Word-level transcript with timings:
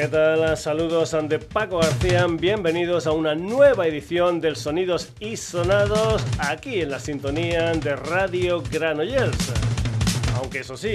¿Qué 0.00 0.08
tal? 0.08 0.56
Saludos 0.56 1.14
de 1.28 1.38
Paco 1.38 1.80
García, 1.80 2.26
bienvenidos 2.26 3.06
a 3.06 3.12
una 3.12 3.34
nueva 3.34 3.86
edición 3.86 4.40
del 4.40 4.56
Sonidos 4.56 5.12
y 5.20 5.36
Sonados 5.36 6.24
aquí 6.38 6.80
en 6.80 6.90
la 6.90 6.98
sintonía 6.98 7.72
de 7.72 7.96
Radio 7.96 8.62
Granollers. 8.62 9.52
Aunque 10.36 10.60
eso 10.60 10.78
sí, 10.78 10.94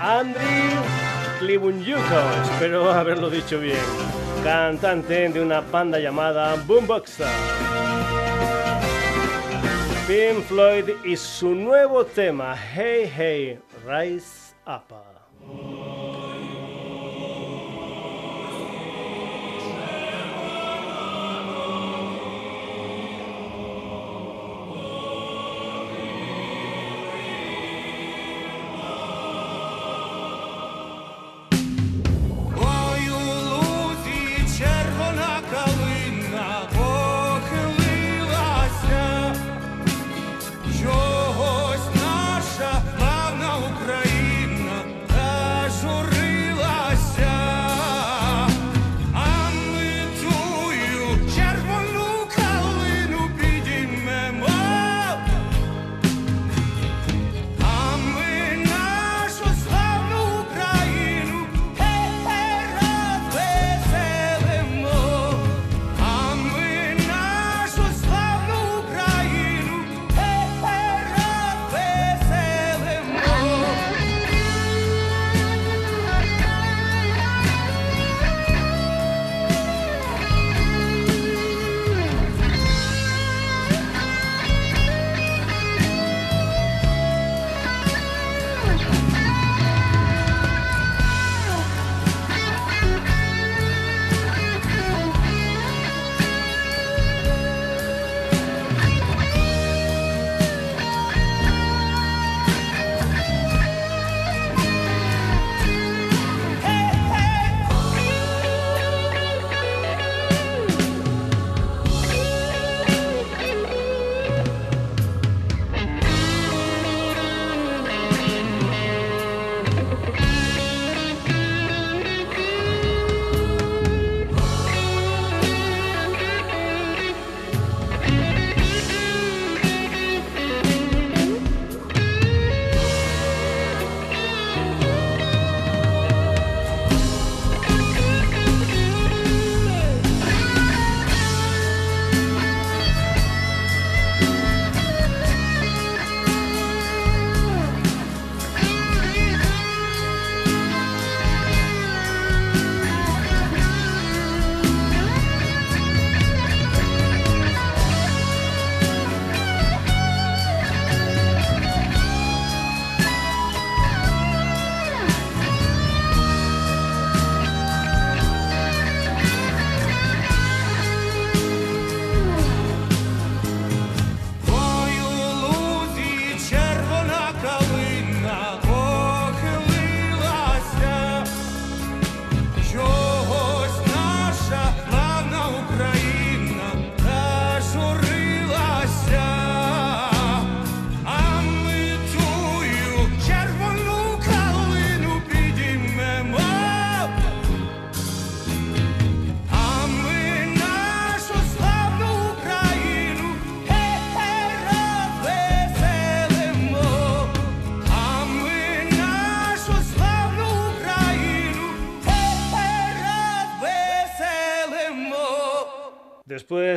Andriy 0.01 0.71
Klibunyuk. 1.39 2.03
Espero 2.43 2.91
haberlo 2.91 3.29
dicho 3.29 3.59
bien 3.59 4.10
cantante 4.43 5.29
de 5.29 5.41
una 5.41 5.61
banda 5.61 5.99
llamada 5.99 6.55
Boombox. 6.67 7.19
Pink 10.07 10.43
Floyd 10.47 10.89
y 11.03 11.15
su 11.15 11.49
nuevo 11.49 12.05
tema, 12.05 12.55
Hey 12.55 13.11
Hey, 13.15 13.59
Rise 13.85 14.55
Up. 14.65 15.90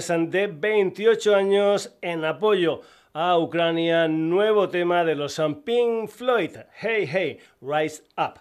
De 0.06 0.48
28 0.48 1.34
años 1.34 1.96
en 2.02 2.26
apoyo 2.26 2.82
a 3.14 3.38
Ucrania, 3.38 4.06
nuevo 4.06 4.68
tema 4.68 5.02
de 5.02 5.14
los 5.14 5.40
Pink 5.64 6.08
Floyd, 6.08 6.58
Hey 6.78 7.08
Hey, 7.10 7.38
Rise 7.62 8.02
Up. 8.18 8.40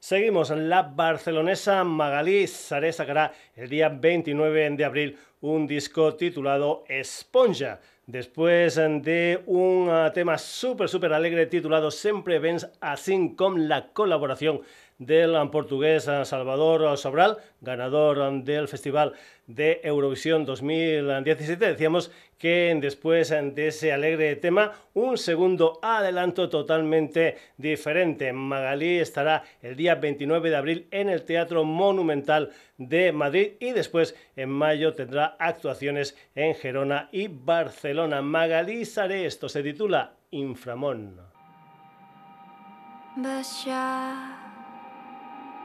Seguimos, 0.00 0.50
la 0.50 0.82
barcelonesa 0.82 1.84
Magalí 1.84 2.48
Saré 2.48 2.92
sacará 2.92 3.32
el 3.54 3.68
día 3.68 3.88
29 3.88 4.70
de 4.70 4.84
abril 4.84 5.18
un 5.42 5.68
disco 5.68 6.16
titulado 6.16 6.82
Esponja. 6.88 7.78
Después 8.04 8.74
de 8.74 9.42
un 9.46 9.88
ah, 9.88 10.10
tema 10.12 10.38
súper, 10.38 10.88
súper 10.88 11.12
alegre 11.12 11.46
titulado 11.46 11.92
Siempre 11.92 12.40
Vens 12.40 12.68
Así 12.80 13.34
con 13.36 13.68
la 13.68 13.92
colaboración 13.92 14.60
del 14.98 15.36
portugués 15.50 16.04
Salvador 16.04 16.96
Sobral, 16.96 17.38
ganador 17.60 18.42
del 18.42 18.68
Festival 18.68 19.12
de 19.46 19.80
Eurovisión 19.84 20.44
2017. 20.44 21.66
Decíamos 21.66 22.10
que 22.38 22.76
después 22.80 23.30
de 23.30 23.68
ese 23.68 23.92
alegre 23.92 24.36
tema, 24.36 24.72
un 24.94 25.18
segundo 25.18 25.78
adelanto 25.82 26.48
totalmente 26.48 27.36
diferente. 27.56 28.32
Magalí 28.32 28.98
estará 28.98 29.44
el 29.62 29.76
día 29.76 29.94
29 29.94 30.50
de 30.50 30.56
abril 30.56 30.88
en 30.90 31.08
el 31.08 31.24
Teatro 31.24 31.64
Monumental 31.64 32.50
de 32.78 33.12
Madrid 33.12 33.52
y 33.60 33.72
después 33.72 34.14
en 34.36 34.50
mayo 34.50 34.94
tendrá 34.94 35.36
actuaciones 35.38 36.16
en 36.34 36.54
Gerona 36.54 37.08
y 37.12 37.28
Barcelona. 37.28 38.22
Magalí 38.22 38.84
Saré, 38.84 39.26
esto 39.26 39.48
se 39.48 39.62
titula 39.62 40.14
Inframón 40.30 41.20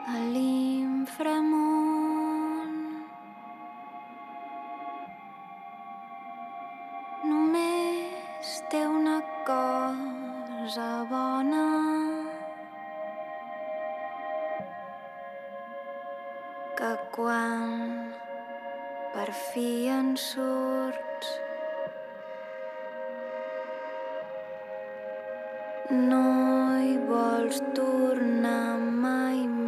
a 0.08 0.18
l'inframón. 0.34 1.92
Només 7.24 8.56
té 8.72 8.82
una 8.88 9.20
cosa 9.46 10.90
bona 11.12 11.66
que 16.82 16.92
quan 17.16 18.12
per 19.14 19.30
fi 19.46 19.70
en 20.00 20.14
surts 20.18 21.34
no 26.12 26.26
hi 26.82 26.94
vols 27.10 27.62
tornar 27.78 28.78
mai 28.80 29.46
més. 29.48 29.61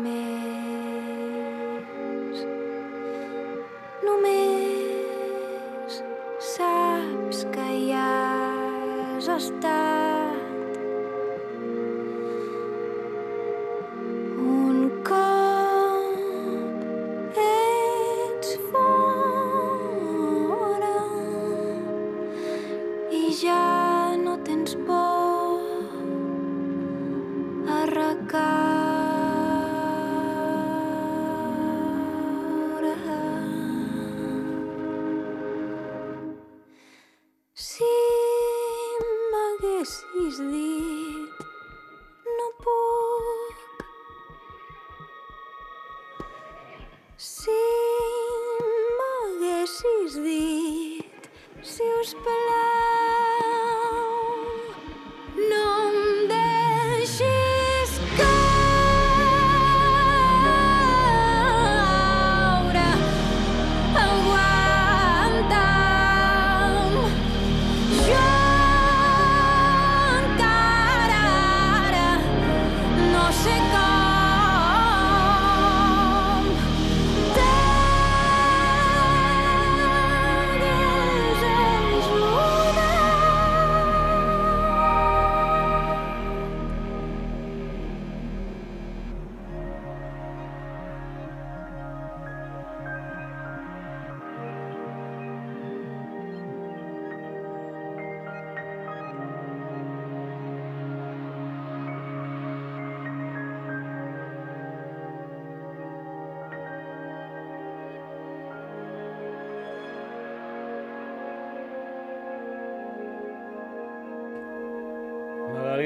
Només 4.04 6.00
saps 6.54 7.44
que 7.56 7.68
hi 7.80 7.92
has 8.04 9.28
estat 9.40 10.03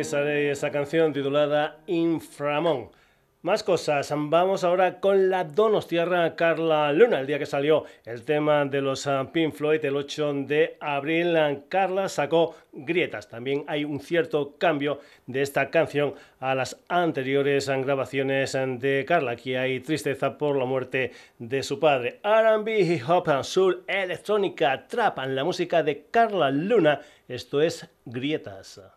sale 0.08 0.52
esa 0.52 0.72
canción 0.72 1.12
titulada 1.12 1.80
Inframón. 1.86 2.92
Más 3.42 3.62
cosas, 3.62 4.10
vamos 4.16 4.64
ahora 4.64 5.02
con 5.02 5.30
la 5.30 5.44
Donostierra 5.44 6.34
Carla 6.38 6.94
Luna. 6.94 7.20
El 7.20 7.28
día 7.28 7.38
que 7.38 7.46
salió 7.46 7.84
el 8.06 8.24
tema 8.24 8.64
de 8.64 8.80
los 8.80 9.06
ah, 9.06 9.30
Pink 9.34 9.54
Floyd, 9.54 9.84
el 9.84 9.98
8 9.98 10.34
de 10.46 10.78
abril, 10.80 11.36
ah, 11.36 11.58
Carla 11.68 12.08
sacó 12.08 12.56
grietas. 12.72 13.28
También 13.28 13.66
hay 13.68 13.84
un 13.84 14.00
cierto 14.00 14.56
cambio 14.58 15.02
de 15.26 15.42
esta 15.42 15.70
canción 15.70 16.14
a 16.40 16.56
las 16.56 16.82
anteriores 16.88 17.68
ah, 17.68 17.76
grabaciones 17.76 18.54
de 18.54 19.04
Carla. 19.06 19.32
Aquí 19.32 19.56
hay 19.56 19.82
tristeza 19.82 20.38
por 20.38 20.56
la 20.56 20.64
muerte 20.64 21.12
de 21.38 21.64
su 21.64 21.82
padre. 21.82 22.22
RB, 22.24 22.70
hip 22.70 23.10
hop, 23.10 23.44
soul, 23.44 23.84
electrónica, 23.88 24.88
trap, 24.88 25.18
la 25.28 25.44
música 25.44 25.84
de 25.84 26.06
Carla 26.10 26.50
Luna. 26.50 27.02
Esto 27.28 27.62
es 27.62 27.90
Grietas. 28.06 28.97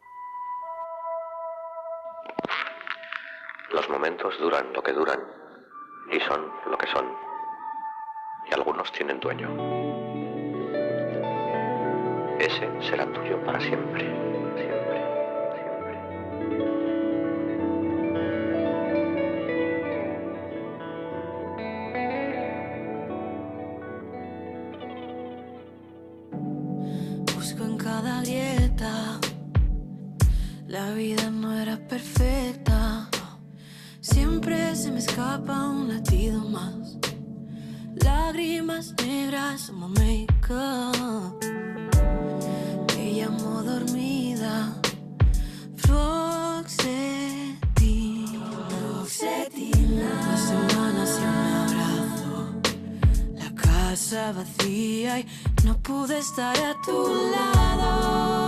Momentos 4.01 4.35
duran 4.39 4.73
lo 4.73 4.83
que 4.83 4.95
duran 4.95 5.21
y 6.11 6.19
son 6.21 6.51
lo 6.71 6.79
que 6.79 6.87
son. 6.87 7.05
Y 8.51 8.55
algunos 8.55 8.91
tienen 8.93 9.21
dueño. 9.21 9.47
Ese 12.39 12.67
será 12.81 13.05
tuyo 13.13 13.39
para 13.45 13.61
siempre, 13.61 14.01
siempre, 14.01 14.30
escapa 35.01 35.69
un 35.71 35.89
latido 35.89 36.45
más. 36.45 36.99
Lágrimas 38.05 38.95
negras 38.99 39.69
como 39.69 39.89
make-up. 39.89 41.41
Te 42.87 43.13
llamo 43.15 43.63
dormida. 43.63 44.75
Floxetina. 45.77 46.51
Floxetina. 48.69 50.11
Dos 50.31 50.41
semanas 50.53 51.09
sin 51.17 51.29
un 51.43 51.53
abrazo. 51.65 52.37
La 53.43 53.51
casa 53.55 54.33
vacía 54.33 55.21
y 55.21 55.27
no 55.65 55.79
pude 55.79 56.19
estar 56.19 56.57
a 56.59 56.75
tu 56.85 56.93
lado. 57.33 58.40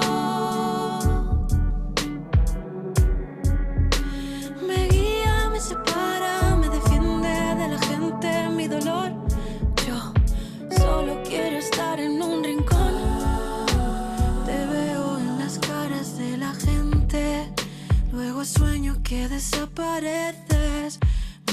que 19.13 19.29
desapareces, 19.29 20.99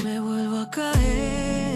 me 0.02 0.18
vuelvo 0.18 0.60
a 0.60 0.70
caer. 0.70 1.69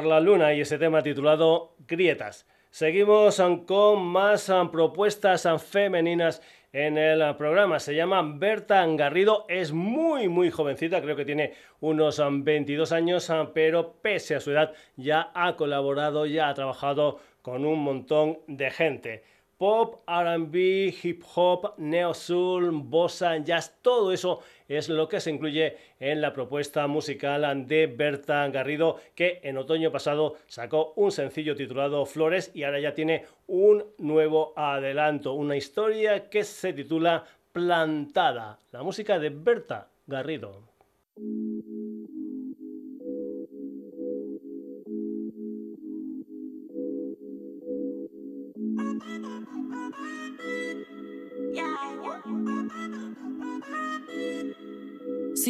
Carla 0.00 0.18
Luna 0.18 0.54
y 0.54 0.62
ese 0.62 0.78
tema 0.78 1.02
titulado 1.02 1.74
Grietas. 1.86 2.46
Seguimos 2.70 3.38
con 3.66 4.02
más 4.02 4.50
propuestas 4.72 5.46
femeninas 5.62 6.40
en 6.72 6.96
el 6.96 7.36
programa. 7.36 7.78
Se 7.78 7.94
llama 7.94 8.22
Berta 8.22 8.86
Garrido, 8.86 9.44
es 9.46 9.72
muy, 9.72 10.26
muy 10.26 10.50
jovencita, 10.50 11.02
creo 11.02 11.16
que 11.16 11.26
tiene 11.26 11.52
unos 11.80 12.18
22 12.26 12.92
años, 12.92 13.30
pero 13.52 13.92
pese 14.00 14.36
a 14.36 14.40
su 14.40 14.52
edad 14.52 14.72
ya 14.96 15.32
ha 15.34 15.54
colaborado, 15.56 16.24
ya 16.24 16.48
ha 16.48 16.54
trabajado 16.54 17.20
con 17.42 17.66
un 17.66 17.80
montón 17.80 18.38
de 18.46 18.70
gente 18.70 19.22
pop, 19.60 20.08
RB, 20.08 20.56
hip 21.02 21.22
hop, 21.34 21.74
neo 21.76 22.14
soul, 22.14 22.70
bossa, 22.72 23.36
jazz, 23.44 23.76
todo 23.82 24.10
eso 24.10 24.40
es 24.66 24.88
lo 24.88 25.06
que 25.06 25.20
se 25.20 25.30
incluye 25.30 25.76
en 25.98 26.22
la 26.22 26.32
propuesta 26.32 26.86
musical 26.86 27.66
de 27.68 27.86
Berta 27.86 28.48
Garrido, 28.48 28.96
que 29.14 29.38
en 29.42 29.58
otoño 29.58 29.92
pasado 29.92 30.36
sacó 30.46 30.94
un 30.96 31.12
sencillo 31.12 31.54
titulado 31.54 32.06
Flores 32.06 32.50
y 32.54 32.62
ahora 32.62 32.80
ya 32.80 32.94
tiene 32.94 33.26
un 33.48 33.84
nuevo 33.98 34.54
adelanto, 34.56 35.34
una 35.34 35.56
historia 35.56 36.30
que 36.30 36.42
se 36.42 36.72
titula 36.72 37.26
Plantada, 37.52 38.58
la 38.72 38.82
música 38.82 39.18
de 39.18 39.28
Berta 39.28 39.90
Garrido. 40.06 40.62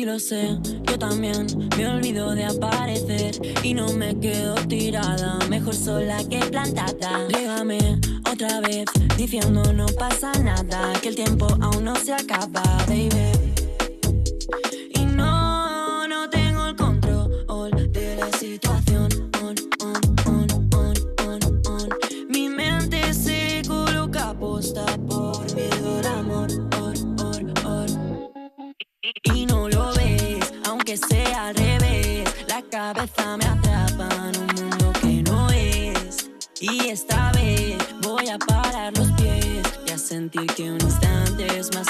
Si 0.00 0.06
lo 0.06 0.18
sé, 0.18 0.56
yo 0.86 0.98
también 0.98 1.46
me 1.76 1.86
olvido 1.86 2.34
de 2.34 2.46
aparecer 2.46 3.32
y 3.62 3.74
no 3.74 3.92
me 3.92 4.18
quedo 4.18 4.54
tirada, 4.66 5.38
mejor 5.50 5.74
sola 5.74 6.24
que 6.24 6.38
plantada. 6.38 7.28
Légame 7.28 8.00
otra 8.32 8.60
vez 8.60 8.86
diciendo 9.18 9.62
no 9.74 9.84
pasa 9.98 10.32
nada, 10.42 10.94
que 11.02 11.10
el 11.10 11.16
tiempo 11.16 11.46
aún 11.60 11.84
no 11.84 11.94
se 11.96 12.14
acaba, 12.14 12.62
baby. 12.88 13.49
Aunque 30.90 30.96
sea 31.14 31.48
al 31.48 31.54
revés. 31.54 32.28
La 32.48 32.62
cabeza 32.62 33.36
me 33.36 33.44
atrapa 33.44 34.08
en 34.28 34.40
un 34.40 34.46
mundo 34.54 34.92
que 35.00 35.22
no 35.22 35.48
es. 35.50 36.30
Y 36.60 36.88
esta 36.88 37.32
vez 37.32 37.76
voy 38.02 38.28
a 38.28 38.38
parar 38.38 38.96
los 38.96 39.10
pies 39.12 39.62
y 39.86 39.90
a 39.90 39.98
sentir 39.98 40.46
que 40.46 40.70
un 40.70 40.80
instante 40.80 41.58
es 41.58 41.74
más 41.74 41.89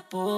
por 0.00 0.31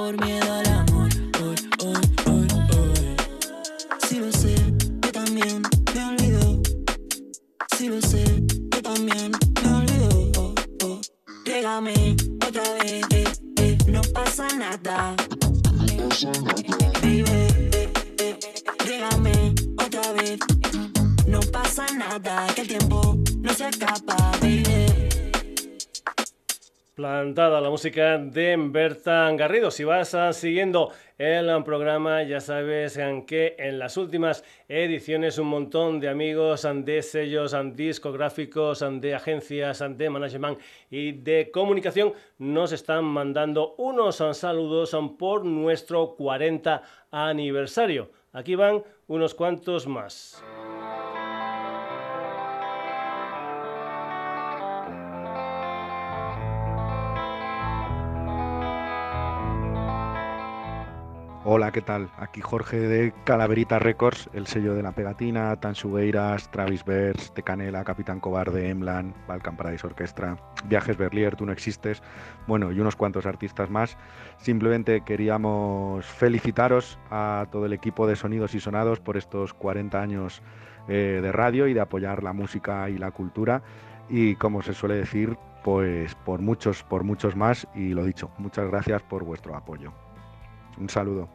de 28.34 28.56
Berta 28.58 29.30
Garrido. 29.32 29.70
Si 29.70 29.84
vas 29.84 30.14
siguiendo 30.32 30.90
el 31.16 31.62
programa, 31.62 32.24
ya 32.24 32.40
sabes 32.40 32.98
que 33.26 33.54
en 33.56 33.78
las 33.78 33.96
últimas 33.96 34.44
ediciones 34.68 35.38
un 35.38 35.46
montón 35.46 36.00
de 36.00 36.08
amigos 36.08 36.68
de 36.84 37.00
sellos 37.02 37.56
discográficos, 37.74 38.84
de 39.00 39.14
agencias, 39.14 39.84
de 39.96 40.10
management 40.10 40.58
y 40.90 41.12
de 41.12 41.50
comunicación 41.52 42.12
nos 42.38 42.72
están 42.72 43.04
mandando 43.04 43.76
unos 43.78 44.16
saludos 44.32 44.96
por 45.16 45.44
nuestro 45.44 46.16
40 46.16 46.82
aniversario. 47.12 48.10
Aquí 48.32 48.56
van 48.56 48.82
unos 49.06 49.32
cuantos 49.32 49.86
más. 49.86 50.42
Hola, 61.46 61.72
¿qué 61.72 61.82
tal? 61.82 62.08
Aquí 62.16 62.40
Jorge 62.40 62.78
de 62.78 63.12
Calaverita 63.24 63.78
Records, 63.78 64.30
el 64.32 64.46
sello 64.46 64.72
de 64.72 64.82
la 64.82 64.92
pegatina, 64.92 65.54
Tansugueiras, 65.60 66.50
Travis 66.50 66.82
Bers, 66.86 67.34
De 67.34 67.42
Canela, 67.42 67.84
Capitán 67.84 68.18
Cobarde, 68.18 68.70
Emlan, 68.70 69.12
Balkan 69.28 69.54
Paradise 69.54 69.86
Orquestra, 69.86 70.38
Viajes 70.64 70.96
Berlier, 70.96 71.36
Tú 71.36 71.44
no 71.44 71.52
existes, 71.52 72.02
bueno, 72.46 72.72
y 72.72 72.80
unos 72.80 72.96
cuantos 72.96 73.26
artistas 73.26 73.68
más. 73.68 73.98
Simplemente 74.38 75.02
queríamos 75.02 76.06
felicitaros 76.06 76.98
a 77.10 77.46
todo 77.52 77.66
el 77.66 77.74
equipo 77.74 78.06
de 78.06 78.16
Sonidos 78.16 78.54
y 78.54 78.60
Sonados 78.60 79.00
por 79.00 79.18
estos 79.18 79.52
40 79.52 80.00
años 80.00 80.40
eh, 80.88 81.20
de 81.22 81.30
radio 81.30 81.68
y 81.68 81.74
de 81.74 81.80
apoyar 81.82 82.22
la 82.22 82.32
música 82.32 82.88
y 82.88 82.96
la 82.96 83.10
cultura. 83.10 83.62
Y 84.08 84.36
como 84.36 84.62
se 84.62 84.72
suele 84.72 84.94
decir, 84.94 85.36
pues 85.62 86.14
por 86.14 86.40
muchos, 86.40 86.82
por 86.84 87.04
muchos 87.04 87.36
más. 87.36 87.68
Y 87.74 87.90
lo 87.90 88.02
dicho, 88.02 88.30
muchas 88.38 88.66
gracias 88.70 89.02
por 89.02 89.24
vuestro 89.24 89.54
apoyo. 89.54 89.92
Un 90.78 90.88
saludo. 90.88 91.28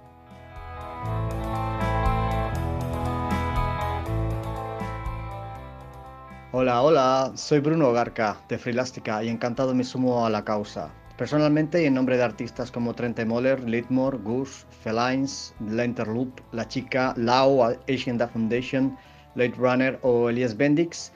Hola, 6.52 6.82
hola, 6.82 7.32
soy 7.36 7.60
Bruno 7.60 7.94
Garca 7.94 8.38
de 8.50 8.58
Freelástica 8.58 9.24
y 9.24 9.30
encantado 9.30 9.76
me 9.76 9.84
sumo 9.84 10.26
a 10.26 10.30
la 10.30 10.44
causa. 10.44 10.90
Personalmente 11.16 11.84
y 11.84 11.86
en 11.86 11.94
nombre 11.94 12.18
de 12.18 12.24
artistas 12.24 12.72
como 12.72 12.94
Trente 12.96 13.24
Moller, 13.24 13.62
Litmore, 13.70 14.18
Goose, 14.18 14.66
Felines, 14.82 15.54
Lenterloop, 15.70 16.40
La 16.52 16.68
Chica, 16.68 17.14
Lau, 17.18 17.62
Asian 17.88 18.18
Da 18.18 18.28
Foundation, 18.28 18.98
Late 19.36 19.56
Runner 19.58 20.00
o 20.02 20.30
Elias 20.30 20.58
Bendix, 20.58 21.12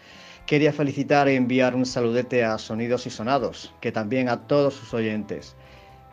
quería 0.45 0.71
felicitar 0.71 1.27
y 1.27 1.35
enviar 1.35 1.73
un 1.73 1.85
saludete 1.85 2.43
a 2.43 2.57
Sonidos 2.57 3.07
y 3.07 3.09
Sonados, 3.09 3.73
que 3.81 3.91
también 3.91 4.29
a 4.29 4.45
todos 4.45 4.75
sus 4.75 4.93
oyentes 4.93 5.55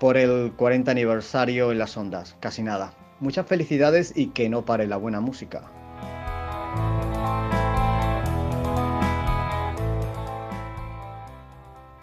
por 0.00 0.16
el 0.16 0.52
40 0.56 0.90
aniversario 0.90 1.70
en 1.70 1.78
las 1.78 1.94
ondas, 1.96 2.34
casi 2.40 2.62
nada. 2.62 2.94
Muchas 3.20 3.46
felicidades 3.46 4.16
y 4.16 4.28
que 4.28 4.48
no 4.48 4.64
pare 4.64 4.86
la 4.86 4.96
buena 4.96 5.20
música. 5.20 5.70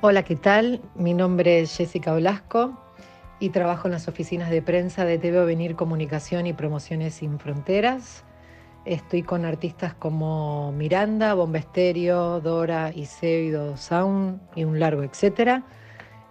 Hola, 0.01 0.21
¿qué 0.23 0.35
tal? 0.35 0.79
Mi 0.93 1.15
nombre 1.15 1.59
es 1.59 1.75
Jessica 1.75 2.13
Olasco 2.13 2.79
y 3.39 3.49
trabajo 3.49 3.87
en 3.87 3.93
las 3.93 4.07
oficinas 4.07 4.51
de 4.51 4.61
prensa 4.61 5.03
de 5.03 5.17
TV 5.17 5.43
Venir 5.43 5.75
Comunicación 5.75 6.45
y 6.45 6.53
Promociones 6.53 7.15
Sin 7.15 7.39
Fronteras. 7.39 8.23
Estoy 8.85 9.23
con 9.23 9.43
artistas 9.43 9.95
como 9.95 10.71
Miranda, 10.71 11.33
Bomba 11.33 11.57
Estéreo, 11.57 12.41
Dora, 12.41 12.91
Iseo, 12.93 13.75
Sound 13.75 14.39
y 14.55 14.65
un 14.65 14.79
largo 14.79 15.01
etcétera. 15.01 15.63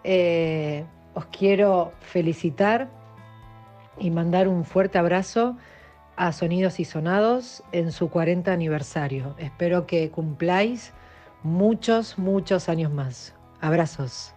Eh, 0.05 0.85
os 1.17 1.25
quiero 1.27 1.93
felicitar 2.01 2.89
y 3.99 4.11
mandar 4.11 4.49
un 4.49 4.67
fuerte 4.67 4.99
abrazo 4.99 5.57
a 6.15 6.31
Sonidos 6.33 6.79
y 6.79 6.85
Sonados 6.85 7.65
en 7.73 7.91
su 7.91 8.11
40 8.11 8.53
aniversario. 8.53 9.35
Espero 9.39 9.87
que 9.87 10.11
cumpláis 10.11 10.93
muchos, 11.43 12.19
muchos 12.19 12.69
años 12.69 12.93
más. 12.93 13.35
Abrazos. 13.63 14.35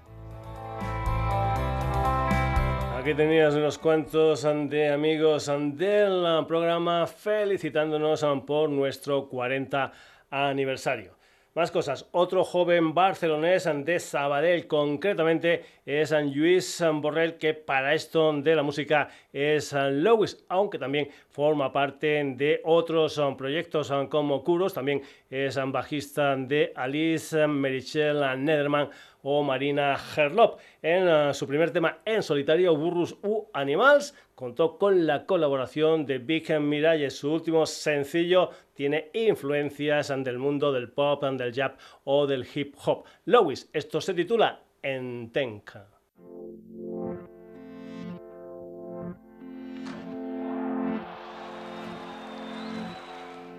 Aquí 2.98 3.14
tenías 3.14 3.56
unos 3.56 3.78
cuantos 3.78 4.48
de 4.70 4.90
amigos 4.90 5.52
del 5.76 6.46
programa 6.48 7.08
felicitándonos 7.08 8.26
por 8.48 8.70
nuestro 8.70 9.28
40 9.28 9.92
aniversario. 10.30 11.19
Más 11.60 11.72
cosas. 11.72 12.08
Otro 12.14 12.46
joven 12.46 12.94
barcelonés 12.94 13.68
de 13.84 14.00
Sabadell, 14.00 14.66
concretamente, 14.66 15.66
es 15.86 16.14
Luis 16.34 16.82
Borrell, 17.02 17.36
que 17.38 17.54
para 17.54 17.94
esto 17.94 18.32
de 18.32 18.56
la 18.56 18.64
música 18.64 19.10
es 19.34 19.74
Lewis, 19.74 20.46
aunque 20.48 20.80
también 20.80 21.10
forma 21.28 21.74
parte 21.74 22.24
de 22.38 22.62
otros 22.64 23.22
proyectos 23.38 23.92
como 24.10 24.42
Kuros, 24.42 24.74
también 24.74 25.02
es 25.30 25.60
bajista 25.66 26.38
de 26.38 26.72
Alice, 26.78 27.46
Merichel 27.46 28.22
Nederman 28.38 28.90
o 29.22 29.44
Marina 29.44 29.98
Herlop. 30.16 30.62
En 30.82 31.34
su 31.34 31.46
primer 31.46 31.72
tema 31.72 31.98
en 32.06 32.24
solitario, 32.24 32.74
Burrus 32.74 33.18
u 33.22 33.50
Animals, 33.52 34.16
contó 34.40 34.78
con 34.78 35.06
la 35.06 35.26
colaboración 35.26 36.06
de 36.06 36.18
Big 36.20 36.50
Miralles. 36.62 37.18
Su 37.18 37.30
último 37.30 37.66
sencillo 37.66 38.52
tiene 38.74 39.12
influencias 39.14 40.14
del 40.24 40.40
mundo 40.40 40.72
del 40.72 40.90
pop, 40.90 41.22
del 41.26 41.52
jazz 41.52 41.74
o 42.06 42.26
del 42.26 42.48
hip 42.56 42.74
hop. 42.86 43.04
Lois, 43.26 43.70
esto 43.74 44.00
se 44.00 44.14
titula 44.14 44.64
Entenca. 44.82 45.90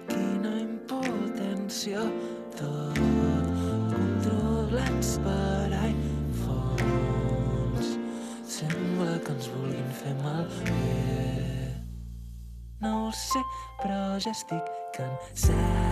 Quina 0.09 0.61
que 9.31 9.37
ens 9.37 9.49
vulguin 9.55 9.91
fer 10.01 10.15
malbé 10.23 10.79
no 12.83 12.93
ho 12.97 13.13
sé 13.15 13.43
però 13.83 14.03
ja 14.27 14.35
estic 14.35 14.75
cansat 14.97 15.90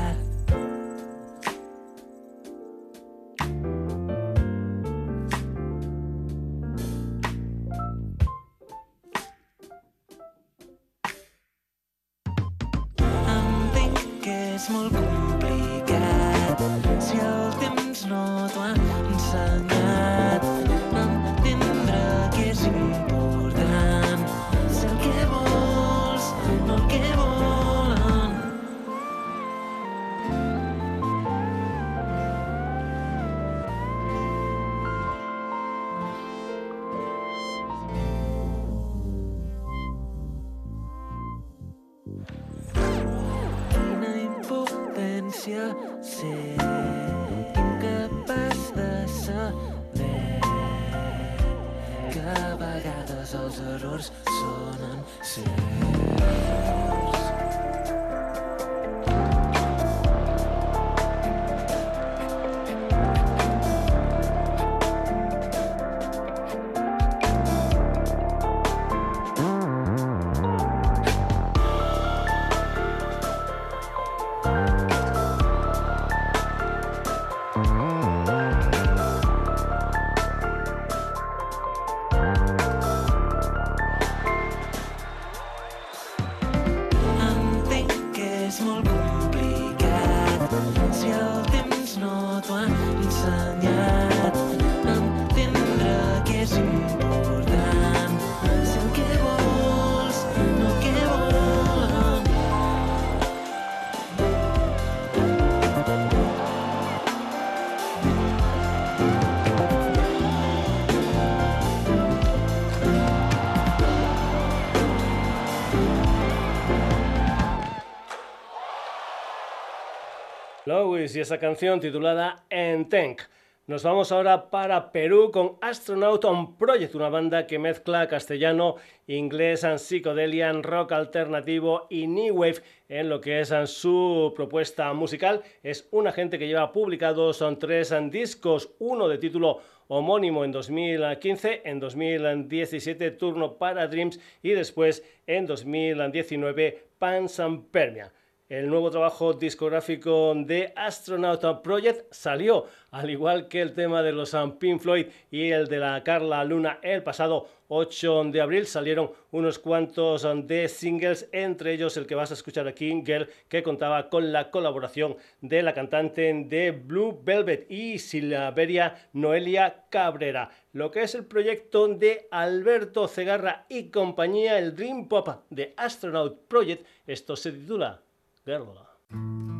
Lois 120.68 121.16
y 121.16 121.20
esa 121.20 121.38
canción 121.38 121.80
titulada 121.80 122.44
Entenc. 122.50 123.22
Nos 123.66 123.84
vamos 123.84 124.12
ahora 124.12 124.50
para 124.50 124.92
Perú 124.92 125.30
con 125.30 125.56
Astronaut 125.62 126.22
on 126.26 126.58
Project, 126.58 126.94
una 126.94 127.08
banda 127.08 127.46
que 127.46 127.58
mezcla 127.58 128.06
castellano, 128.06 128.76
inglés, 129.06 129.66
psicodelia, 129.78 130.52
rock 130.52 130.92
alternativo 130.92 131.86
y 131.88 132.06
new 132.06 132.34
wave 132.34 132.60
en 132.90 133.08
lo 133.08 133.18
que 133.18 133.40
es 133.40 133.50
su 133.64 134.34
propuesta 134.36 134.92
musical. 134.92 135.42
Es 135.62 135.88
una 135.90 136.12
gente 136.12 136.38
que 136.38 136.46
lleva 136.46 136.70
publicados 136.70 137.42
tres 137.58 137.94
discos, 138.10 138.70
uno 138.78 139.08
de 139.08 139.16
título 139.16 139.62
homónimo 139.86 140.44
en 140.44 140.52
2015, 140.52 141.62
en 141.64 141.80
2017 141.80 143.12
Turno 143.12 143.54
para 143.54 143.86
Dreams 143.86 144.20
y 144.42 144.50
después 144.50 145.02
en 145.26 145.46
2019 145.46 146.88
Pans 146.98 147.40
Permia. 147.70 148.12
El 148.48 148.70
nuevo 148.70 148.90
trabajo 148.90 149.34
discográfico 149.34 150.32
de 150.34 150.72
Astronaut 150.74 151.60
Project 151.60 152.10
salió, 152.10 152.64
al 152.90 153.10
igual 153.10 153.46
que 153.46 153.60
el 153.60 153.74
tema 153.74 154.02
de 154.02 154.12
los 154.12 154.32
um, 154.32 154.58
Pink 154.58 154.80
Floyd 154.80 155.08
y 155.30 155.50
el 155.50 155.68
de 155.68 155.76
la 155.76 156.02
Carla 156.02 156.42
Luna 156.44 156.78
el 156.80 157.02
pasado 157.02 157.46
8 157.68 158.24
de 158.32 158.40
abril. 158.40 158.66
Salieron 158.66 159.10
unos 159.32 159.58
cuantos 159.58 160.24
um, 160.24 160.46
de 160.46 160.66
singles, 160.70 161.28
entre 161.32 161.74
ellos 161.74 161.98
el 161.98 162.06
que 162.06 162.14
vas 162.14 162.30
a 162.30 162.34
escuchar 162.34 162.66
aquí, 162.66 163.02
Girl, 163.04 163.28
que 163.50 163.62
contaba 163.62 164.08
con 164.08 164.32
la 164.32 164.50
colaboración 164.50 165.18
de 165.42 165.60
la 165.60 165.74
cantante 165.74 166.32
de 166.32 166.70
Blue 166.70 167.20
Velvet 167.22 167.70
y 167.70 167.98
Silveria 167.98 169.10
Noelia 169.12 169.84
Cabrera. 169.90 170.52
Lo 170.72 170.90
que 170.90 171.02
es 171.02 171.14
el 171.14 171.26
proyecto 171.26 171.86
de 171.86 172.28
Alberto 172.30 173.08
Cegarra 173.08 173.66
y 173.68 173.90
compañía, 173.90 174.58
el 174.58 174.74
Dream 174.74 175.06
Pop 175.06 175.28
de 175.50 175.74
Astronaut 175.76 176.48
Project, 176.48 176.86
esto 177.06 177.36
se 177.36 177.52
titula 177.52 178.00
Girl. 178.48 178.64
Look 179.12 179.57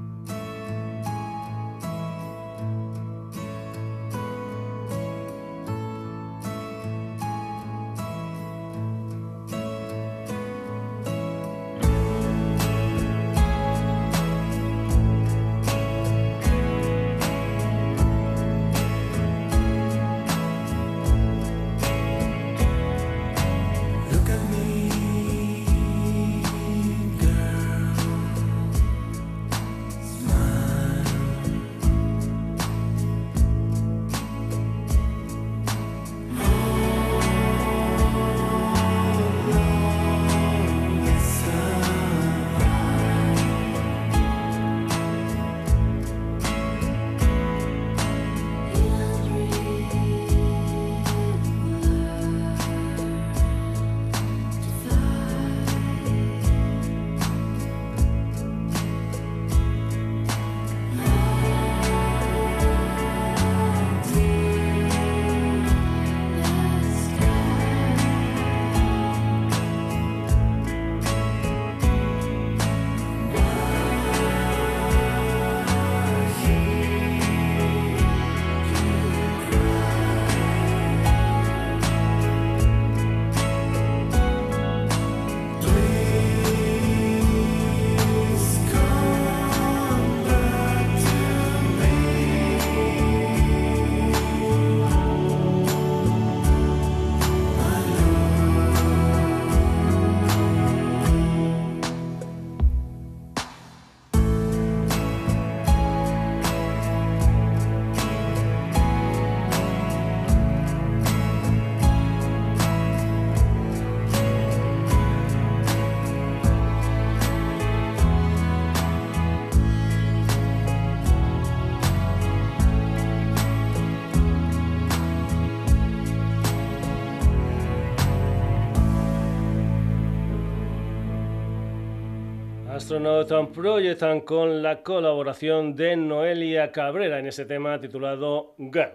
Astronaut 132.88 133.53
Project 133.53 134.24
con 134.24 134.62
la 134.62 134.83
colaboración 134.83 135.77
de 135.77 135.94
Noelia 135.94 136.72
Cabrera 136.72 137.18
en 137.18 137.27
ese 137.27 137.44
tema 137.44 137.79
titulado 137.79 138.55
Girl. 138.57 138.92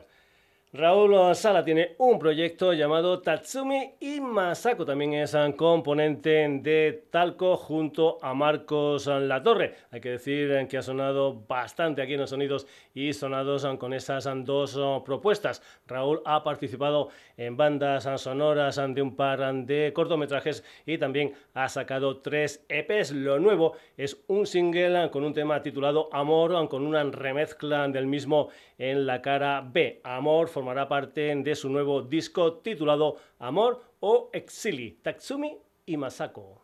Raúl 0.75 1.36
Sala 1.36 1.63
tiene 1.63 1.93
un 1.99 2.17
proyecto 2.17 2.73
llamado 2.73 3.21
Tatsumi 3.21 3.93
y 3.99 4.19
Masako 4.19 4.86
también 4.86 5.13
es 5.13 5.36
un 5.36 5.51
componente 5.51 6.47
de 6.63 7.03
Talco 7.12 7.55
junto 7.57 8.17
a 8.23 8.33
Marcos 8.33 9.05
Latorre. 9.05 9.75
Hay 9.91 10.01
que 10.01 10.09
decir 10.09 10.67
que 10.67 10.79
ha 10.79 10.81
sonado 10.81 11.43
bastante 11.47 12.01
aquí 12.01 12.15
en 12.15 12.21
los 12.21 12.31
sonidos 12.31 12.65
y 12.95 13.13
sonados 13.13 13.67
con 13.77 13.93
esas 13.93 14.27
dos 14.45 14.75
propuestas. 15.05 15.62
Raúl 15.86 16.23
ha 16.25 16.43
participado 16.43 17.09
en 17.38 17.55
bandas 17.55 18.09
sonoras 18.19 18.81
de 18.95 19.01
un 19.03 19.15
par 19.15 19.53
de 19.53 19.93
cortometrajes 19.93 20.63
y 20.88 20.97
también 20.97 21.33
ha 21.53 21.69
sacado 21.69 22.17
tres 22.17 22.65
EPs. 22.67 23.12
Lo 23.12 23.38
nuevo 23.38 23.73
es 23.95 24.23
un 24.25 24.47
single 24.47 25.12
con 25.12 25.23
un 25.23 25.36
tema 25.36 25.62
titulado 25.62 26.09
Amor, 26.12 26.67
con 26.67 26.88
una 26.88 27.03
remezcla 27.03 27.88
del 27.89 28.07
mismo 28.07 28.49
en 28.79 29.05
la 29.05 29.21
cara 29.21 29.62
B. 29.62 30.01
Amor 30.03 30.49
formará 30.63 30.88
parte 30.88 31.36
de 31.36 31.56
su 31.56 31.67
nuevo 31.67 32.02
disco 32.02 32.54
titulado 32.54 33.17
Amor 33.39 33.84
o 33.99 34.30
Exili, 34.32 34.97
Tatsumi 35.04 35.58
y 35.86 35.97
Masako. 35.97 36.62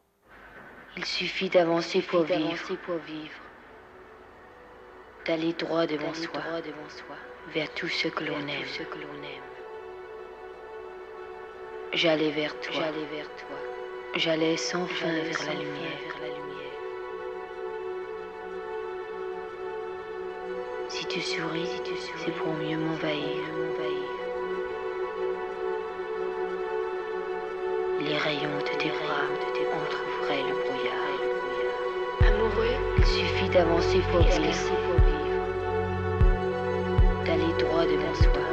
Il 0.95 1.03
suffit 1.03 1.49
d'avancer 1.49 2.01
pour 2.01 2.23
vivre, 2.23 3.41
d'aller 5.25 5.51
droit 5.51 5.85
devant 5.85 6.13
soi, 6.13 6.41
vers 7.53 7.73
tout 7.73 7.89
ce 7.89 8.07
que 8.07 8.23
l'on 8.23 8.47
aime. 8.47 8.63
J'allais 11.91 12.31
vers 12.31 12.57
toi, 12.61 12.85
j'allais 14.15 14.55
sans 14.55 14.87
fin 14.87 15.11
vers 15.11 15.45
la 15.45 15.53
lumière. 15.55 16.09
Si 20.87 21.05
tu 21.05 21.21
souris, 21.21 21.67
c'est 22.17 22.31
pour 22.31 22.53
mieux 22.53 22.77
m'envahir. 22.77 23.78
Les 28.01 28.17
rayons 28.17 28.57
de 28.59 28.77
tes 28.77 28.89
bras 28.89 29.27
entr'ouvraient 29.27 30.43
le 30.47 30.55
brouillard. 30.63 31.19
Amoureux, 32.25 32.77
il 32.97 33.05
suffit 33.05 33.49
d'avancer 33.49 33.99
pour 34.09 34.21
vivre. 34.21 34.39
D'aller 37.25 37.53
droit 37.59 37.83
devant 37.83 38.15
soi, 38.15 38.47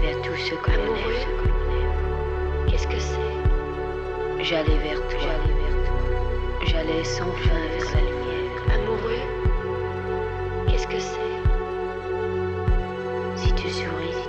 vers 0.00 0.22
tout 0.22 0.36
ce 0.36 0.54
que 0.54 0.70
l'on 0.70 0.94
aime. 0.94 2.68
Qu'est-ce 2.68 2.86
que 2.86 3.00
c'est? 3.00 4.44
J'allais 4.44 4.78
vers 4.78 5.00
toi, 5.08 5.34
j'allais 6.66 7.02
sans 7.02 7.32
fin 7.32 7.66
vers 7.78 7.90
la 7.94 8.00
lumière. 8.00 8.62
Amoureux, 8.74 9.24
qu'est-ce 10.68 10.86
que 10.86 11.00
c'est? 11.00 11.40
Si 13.34 13.52
tu 13.54 13.68
souris, 13.70 14.28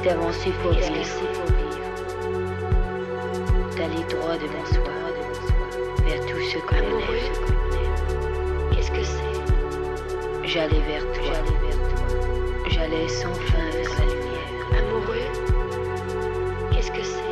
suffit 0.00 0.08
d'avancer 0.08 0.52
pour 0.62 0.72
vivre. 0.72 0.84
D'aller 3.76 4.04
droit 4.08 4.36
devant 4.36 4.66
soi, 4.66 4.94
vers 6.04 6.20
tout 6.26 6.40
ce 6.40 6.58
que 6.58 6.74
l'on 6.74 7.00
aime. 7.00 8.70
Qu'est-ce 8.72 8.90
que 8.90 9.02
c'est? 9.02 10.46
J'allais 10.46 10.80
vers 10.80 11.04
toi, 11.12 11.36
j'allais 12.68 13.08
sans 13.08 13.34
fin 13.34 13.70
vers 13.72 13.90
la 13.98 14.04
lumière. 14.04 14.66
Amoureux, 14.78 15.28
qu'est-ce 16.72 16.90
que 16.90 17.02
c'est? 17.02 17.29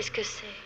Qu'est-ce 0.00 0.10
que 0.12 0.22
c'est 0.22 0.59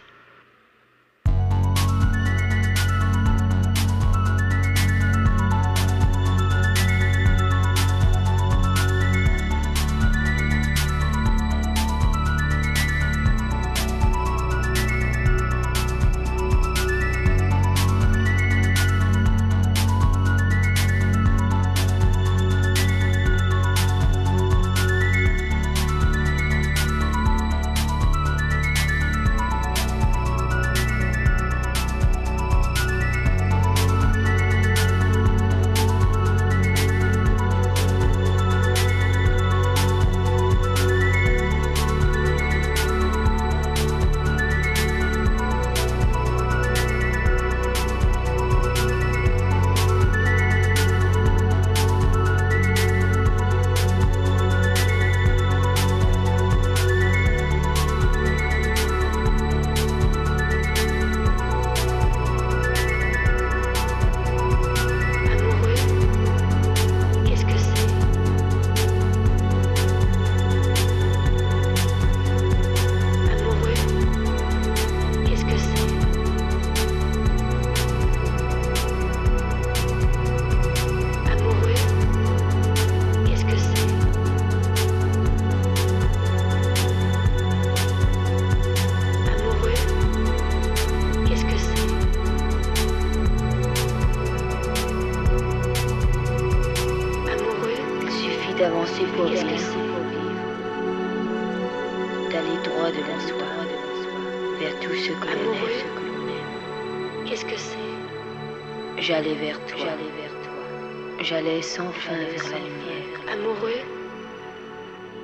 j'allais 111.34 111.62
sans 111.62 111.90
fin 111.90 112.16
vers 112.16 112.50
la 112.50 112.58
lumière. 112.58 113.32
Amoureux 113.32 113.82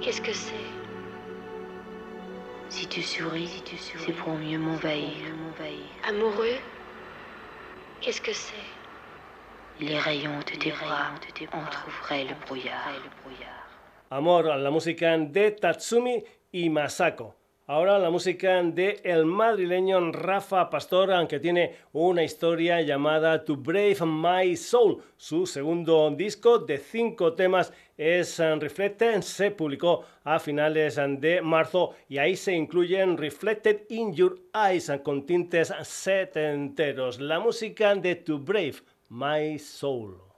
Qu'est-ce 0.00 0.20
que 0.20 0.32
c'est? 0.32 0.68
Si 2.68 2.86
tu 2.88 3.00
souris, 3.00 3.46
si 3.46 3.62
tu 3.62 3.76
souris 3.76 4.04
c'est 4.06 4.12
pour 4.14 4.34
mieux 4.34 4.58
m'envahir. 4.58 5.12
Amoureux 6.08 6.58
Qu'est-ce 8.00 8.20
que 8.20 8.32
c'est? 8.32 8.68
Les 9.78 9.98
rayons 9.98 10.38
de 10.40 10.58
tes 10.58 10.72
bras 10.72 11.12
entrouvraient 11.52 12.24
le 12.24 12.34
brouillard. 12.44 12.88
Amor, 14.10 14.42
la 14.42 14.70
musique 14.70 15.04
de 15.04 15.50
Tatsumi 15.50 16.24
Imasako. 16.52 17.34
Ahora 17.70 18.00
la 18.00 18.10
música 18.10 18.60
de 18.64 19.00
el 19.04 19.24
madrileño 19.26 20.10
Rafa 20.10 20.68
Pastor, 20.68 21.12
aunque 21.12 21.38
tiene 21.38 21.76
una 21.92 22.24
historia 22.24 22.80
llamada 22.80 23.44
To 23.44 23.54
Brave 23.54 24.04
My 24.04 24.56
Soul. 24.56 25.00
Su 25.16 25.46
segundo 25.46 26.10
disco 26.10 26.58
de 26.58 26.78
cinco 26.78 27.34
temas 27.34 27.72
es 27.96 28.40
eh, 28.40 28.56
Reflected, 28.56 29.20
se 29.20 29.52
publicó 29.52 30.04
a 30.24 30.40
finales 30.40 30.98
eh, 30.98 31.06
de 31.20 31.42
marzo 31.42 31.94
y 32.08 32.18
ahí 32.18 32.34
se 32.34 32.56
incluyen 32.56 33.16
Reflected 33.16 33.82
in 33.88 34.14
Your 34.14 34.40
Eyes 34.52 34.88
eh, 34.88 35.00
con 35.00 35.24
tintes 35.24 35.72
setenteros. 35.84 37.20
La 37.20 37.38
música 37.38 37.94
de 37.94 38.16
To 38.16 38.40
Brave 38.40 38.82
My 39.10 39.56
Soul. 39.60 40.29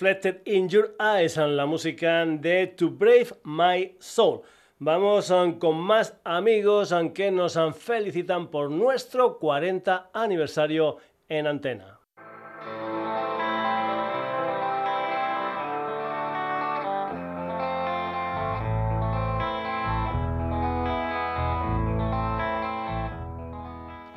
Reflected 0.00 0.40
in 0.46 0.66
Your 0.70 0.94
Eyes, 0.98 1.36
la 1.36 1.66
música 1.66 2.24
de 2.24 2.68
To 2.68 2.88
Brave 2.88 3.34
My 3.44 3.96
Soul. 3.98 4.40
Vamos 4.78 5.30
um, 5.30 5.58
con 5.58 5.76
más 5.76 6.14
amigos 6.24 6.90
um, 6.92 7.10
que 7.10 7.30
nos 7.30 7.58
felicitan 7.76 8.50
por 8.50 8.70
nuestro 8.70 9.38
40 9.38 10.08
aniversario 10.14 10.96
en 11.28 11.46
antena. 11.46 11.99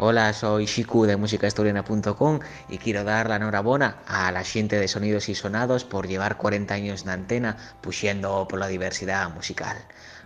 Hola, 0.06 0.34
soy 0.34 0.66
Shiku 0.66 1.06
de 1.06 1.16
musicahistoriana.com 1.16 2.40
y 2.68 2.78
quiero 2.78 3.06
dar 3.06 3.30
la 3.30 3.38
enhorabuena 3.38 4.00
a 4.06 4.34
la 4.34 4.44
gente 4.44 4.78
de 4.78 4.90
Sonidos 4.90 5.30
y 5.30 5.34
Sonados 5.34 5.86
por 5.86 6.10
llevar 6.10 6.36
40 6.36 6.74
años 6.74 7.04
en 7.04 7.10
antena 7.12 7.56
pusiendo 7.80 8.46
por 8.50 8.60
la 8.60 8.68
diversidad 8.68 9.34
musical. 9.34 9.78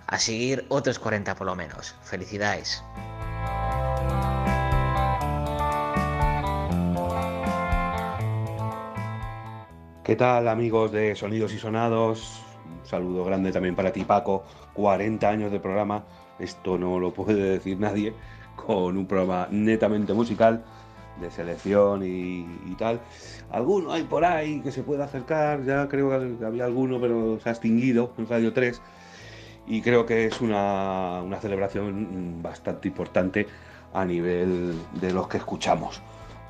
A 0.07 0.17
seguir 0.17 0.65
otros 0.69 0.97
40 0.97 1.35
por 1.35 1.45
lo 1.45 1.55
menos. 1.55 1.93
Felicidades. 2.01 2.83
¿Qué 10.03 10.15
tal 10.15 10.47
amigos 10.47 10.91
de 10.91 11.15
Sonidos 11.15 11.53
y 11.53 11.59
Sonados? 11.59 12.41
Un 12.81 12.83
saludo 12.83 13.23
grande 13.25 13.51
también 13.51 13.75
para 13.75 13.93
ti 13.93 14.03
Paco. 14.03 14.43
40 14.73 15.29
años 15.29 15.51
de 15.51 15.59
programa. 15.59 16.03
Esto 16.39 16.79
no 16.79 16.99
lo 16.99 17.13
puede 17.13 17.43
decir 17.43 17.79
nadie 17.79 18.15
con 18.57 18.97
un 18.97 19.05
programa 19.05 19.47
netamente 19.49 20.13
musical, 20.13 20.65
de 21.21 21.31
selección 21.31 22.03
y, 22.03 22.75
tal. 22.77 22.99
Alguno 23.49 23.93
hay 23.93 24.03
por 24.03 24.25
ahí 24.25 24.59
que 24.59 24.71
se 24.71 24.83
pueda 24.83 25.05
acercar, 25.05 25.63
ya 25.63 25.87
creo 25.87 26.09
que 26.09 26.45
había 26.45 26.65
alguno, 26.65 26.99
pero 26.99 27.39
se 27.39 27.47
ha 27.47 27.53
extinguido 27.53 28.13
en 28.17 28.27
Radio 28.27 28.51
3. 28.51 28.81
Y 29.67 29.81
creo 29.81 30.05
que 30.05 30.25
es 30.25 30.41
una, 30.41 31.21
una 31.23 31.39
celebración 31.39 32.41
bastante 32.41 32.87
importante 32.89 33.47
a 33.93 34.05
nivel 34.05 34.75
de 34.99 35.13
los 35.13 35.27
que 35.27 35.37
escuchamos. 35.37 36.01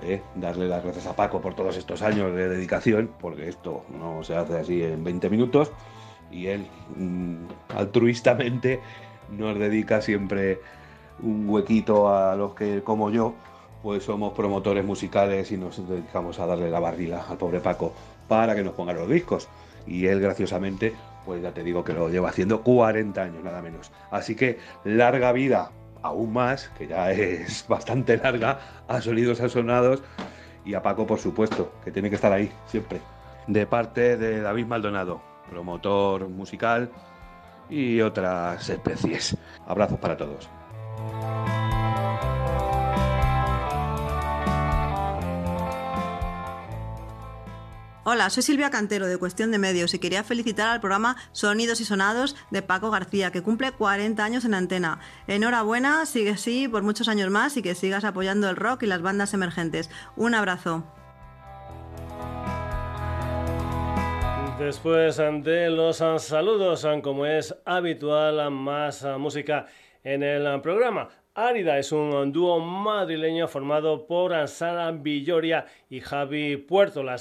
¿eh? 0.03 0.21
Darle 0.35 0.67
las 0.67 0.83
gracias 0.83 1.05
a 1.07 1.15
Paco 1.15 1.41
por 1.41 1.55
todos 1.55 1.77
estos 1.77 2.01
años 2.01 2.35
de 2.35 2.49
dedicación, 2.49 3.11
porque 3.19 3.47
esto 3.47 3.83
no 3.89 4.23
se 4.23 4.35
hace 4.35 4.57
así 4.57 4.83
en 4.83 5.03
20 5.03 5.29
minutos. 5.29 5.71
Y 6.31 6.47
él, 6.47 6.67
mm, 6.95 7.45
altruistamente, 7.75 8.81
nos 9.29 9.57
dedica 9.57 10.01
siempre 10.01 10.59
un 11.21 11.49
huequito 11.49 12.09
a 12.13 12.35
los 12.35 12.53
que, 12.53 12.83
como 12.83 13.09
yo, 13.09 13.33
pues 13.81 14.03
somos 14.03 14.33
promotores 14.33 14.83
musicales 14.83 15.51
y 15.51 15.57
nos 15.57 15.87
dedicamos 15.87 16.39
a 16.39 16.45
darle 16.45 16.69
la 16.69 16.79
barrila 16.79 17.25
al 17.29 17.37
pobre 17.37 17.59
Paco 17.59 17.93
para 18.27 18.55
que 18.55 18.63
nos 18.63 18.73
ponga 18.73 18.93
los 18.93 19.09
discos. 19.09 19.47
Y 19.85 20.07
él, 20.07 20.19
graciosamente, 20.19 20.93
pues 21.25 21.41
ya 21.41 21.51
te 21.51 21.63
digo 21.63 21.83
que 21.83 21.93
lo 21.93 22.09
lleva 22.09 22.29
haciendo 22.29 22.61
40 22.61 23.21
años, 23.21 23.43
nada 23.43 23.61
menos. 23.61 23.91
Así 24.11 24.35
que 24.35 24.59
larga 24.83 25.31
vida, 25.31 25.71
aún 26.01 26.33
más, 26.33 26.69
que 26.77 26.87
ya 26.87 27.11
es 27.13 27.65
bastante 27.67 28.17
larga, 28.17 28.59
a 28.87 29.01
Sonidos 29.01 29.37
Sonados 29.51 30.03
y 30.65 30.73
a 30.73 30.81
Paco, 30.81 31.07
por 31.07 31.19
supuesto, 31.19 31.71
que 31.83 31.91
tiene 31.91 32.09
que 32.09 32.15
estar 32.15 32.31
ahí 32.31 32.51
siempre. 32.65 32.99
De 33.47 33.65
parte 33.65 34.17
de 34.17 34.41
David 34.41 34.65
Maldonado, 34.65 35.21
promotor 35.49 36.27
musical 36.27 36.89
y 37.69 38.01
otras 38.01 38.69
especies. 38.69 39.37
Abrazos 39.65 39.99
para 39.99 40.17
todos. 40.17 40.56
Hola, 48.09 48.29
soy 48.29 48.41
Silvia 48.41 48.69
Cantero 48.69 49.05
de 49.05 49.17
Cuestión 49.17 49.51
de 49.51 49.59
Medios 49.59 49.93
y 49.93 49.99
quería 49.99 50.23
felicitar 50.23 50.69
al 50.69 50.79
programa 50.79 51.17
Sonidos 51.33 51.81
y 51.81 51.83
Sonados 51.83 52.37
de 52.51 52.61
Paco 52.61 52.89
García, 52.89 53.31
que 53.31 53.43
cumple 53.43 53.73
40 53.73 54.23
años 54.23 54.45
en 54.45 54.53
antena. 54.53 55.01
Enhorabuena, 55.27 56.05
sigue 56.05 56.29
así 56.29 56.69
por 56.69 56.83
muchos 56.83 57.09
años 57.09 57.29
más 57.29 57.57
y 57.57 57.61
que 57.61 57.75
sigas 57.75 58.05
apoyando 58.05 58.49
el 58.49 58.55
rock 58.55 58.83
y 58.83 58.85
las 58.85 59.01
bandas 59.01 59.33
emergentes. 59.33 59.89
Un 60.15 60.35
abrazo. 60.35 60.85
Después 64.57 65.17
de 65.17 65.69
los 65.69 65.97
saludos, 65.97 66.87
como 67.03 67.25
es 67.25 67.53
habitual, 67.65 68.49
más 68.51 69.05
música 69.19 69.65
en 70.05 70.23
el 70.23 70.61
programa. 70.61 71.09
Árida 71.39 71.77
es 71.77 71.91
un 71.91 72.31
dúo 72.33 72.59
madrileño 72.59 73.47
formado 73.47 74.07
por 74.07 74.47
Sara 74.47 74.89
Villoria 74.89 75.67
y 75.87 75.99
Javi 75.99 76.57
Puerto. 76.57 77.03
La 77.03 77.17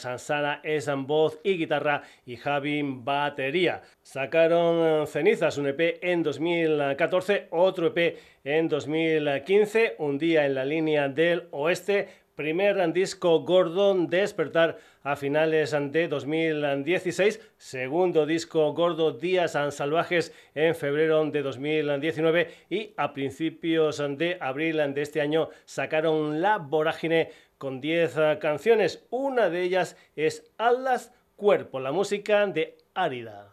es 0.62 0.90
voz 1.06 1.38
y 1.44 1.58
guitarra 1.58 2.00
y 2.24 2.36
Javi 2.36 2.80
batería. 2.82 3.82
Sacaron 4.00 5.06
Cenizas, 5.06 5.58
un 5.58 5.66
EP 5.66 5.98
en 6.00 6.22
2014, 6.22 7.48
otro 7.50 7.88
EP 7.88 8.16
en 8.42 8.70
2015, 8.70 9.96
Un 9.98 10.16
día 10.16 10.46
en 10.46 10.54
la 10.54 10.64
línea 10.64 11.10
del 11.10 11.48
oeste, 11.50 12.08
primer 12.36 12.92
disco 12.92 13.40
gordo 13.40 13.94
Despertar 13.94 14.78
a 15.02 15.16
finales 15.16 15.74
de 15.90 16.06
2016, 16.06 17.40
segundo 17.56 18.26
disco 18.26 18.72
gordo 18.74 19.12
Días 19.12 19.56
Salvajes 19.70 20.32
en 20.54 20.74
febrero 20.74 21.24
de 21.30 21.42
2019 21.42 22.50
y 22.68 22.92
a 22.98 23.14
principios 23.14 24.02
de 24.18 24.36
abril 24.40 24.76
de 24.94 25.02
este 25.02 25.22
año 25.22 25.48
sacaron 25.64 26.42
La 26.42 26.58
Vorágine 26.58 27.30
con 27.56 27.80
10 27.80 28.38
canciones, 28.38 29.06
una 29.08 29.48
de 29.48 29.62
ellas 29.62 29.96
es 30.14 30.52
Alas 30.58 31.14
Cuerpo, 31.36 31.80
la 31.80 31.90
música 31.90 32.46
de 32.46 32.76
Árida. 32.94 33.45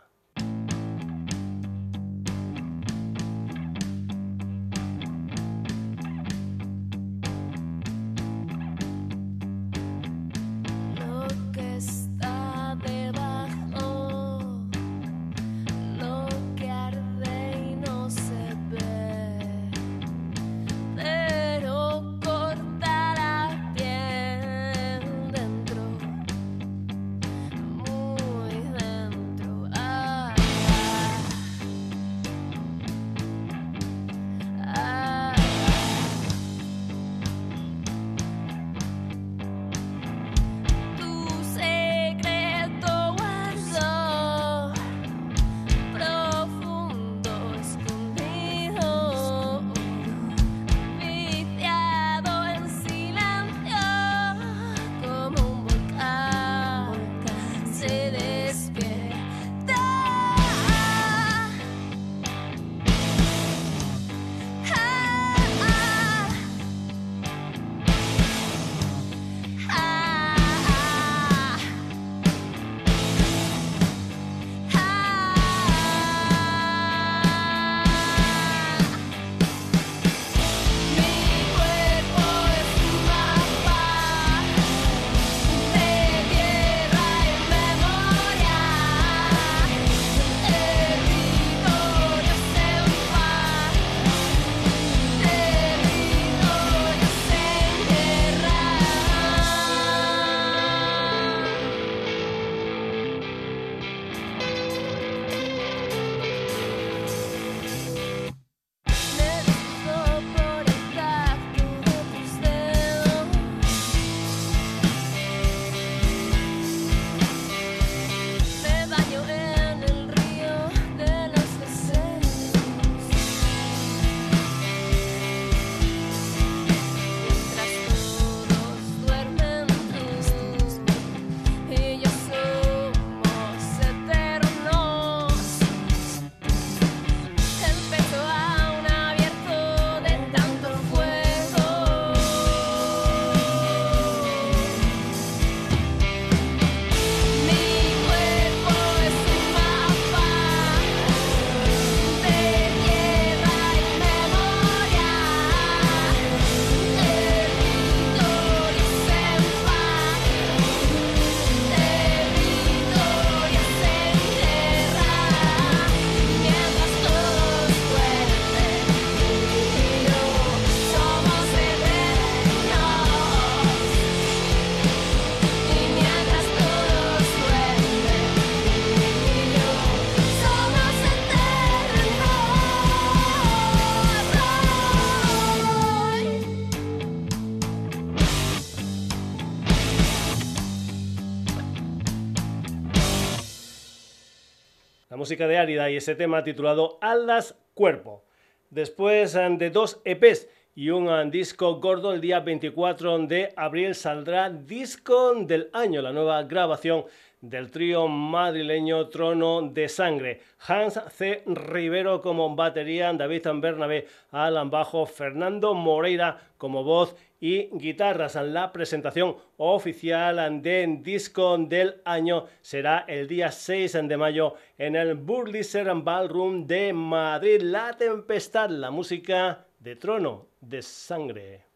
Música 195.24 195.48
de 195.48 195.58
Árida 195.58 195.90
y 195.90 195.96
ese 195.96 196.16
tema 196.16 196.44
titulado 196.44 196.98
Aldas 197.00 197.56
Cuerpo. 197.74 198.26
Después 198.70 199.36
eh, 199.36 199.48
de 199.58 199.70
dos 199.70 200.02
EPs 200.04 200.50
y 200.76 200.90
un 200.90 201.08
eh, 201.08 201.30
disco 201.32 201.80
gordo, 201.80 202.12
el 202.12 202.20
día 202.20 202.42
24 202.42 203.20
de 203.20 203.54
abril 203.56 203.96
saldrá 203.96 204.50
Disco 204.50 205.34
del 205.36 205.70
Año, 205.72 206.02
la 206.02 206.12
nueva 206.12 206.44
grabación 206.44 207.06
del 207.40 207.72
trío 207.72 208.10
madrileño 208.10 209.08
Trono 209.08 209.62
de 209.62 209.88
Sangre. 209.88 210.42
Hans 210.68 211.00
C. 211.14 211.44
Rivero 211.46 212.20
como 212.20 212.54
batería, 212.54 213.14
David 213.14 213.48
Bernabé 213.62 214.08
al 214.32 214.70
bajo, 214.70 215.06
Fernando 215.06 215.74
Moreira 215.74 216.38
como 216.58 216.84
voz 216.84 217.16
y 217.44 217.68
guitarras. 217.74 218.36
La 218.36 218.72
presentación 218.72 219.36
oficial 219.58 220.62
del 220.62 221.04
disco 221.04 221.58
del 221.58 222.02
año 222.06 222.46
será 222.62 223.04
el 223.06 223.28
día 223.28 223.52
6 223.52 224.08
de 224.08 224.16
mayo 224.16 224.56
en 224.78 224.96
el 224.96 225.16
Burliser 225.16 225.94
Ballroom 225.94 226.66
de 226.66 226.94
Madrid. 226.94 227.60
La 227.62 227.98
Tempestad, 227.98 228.70
la 228.70 228.92
música 228.92 229.66
de 229.78 229.98
Trono 229.98 230.48
de 230.62 230.82
Sangre. 230.82 231.73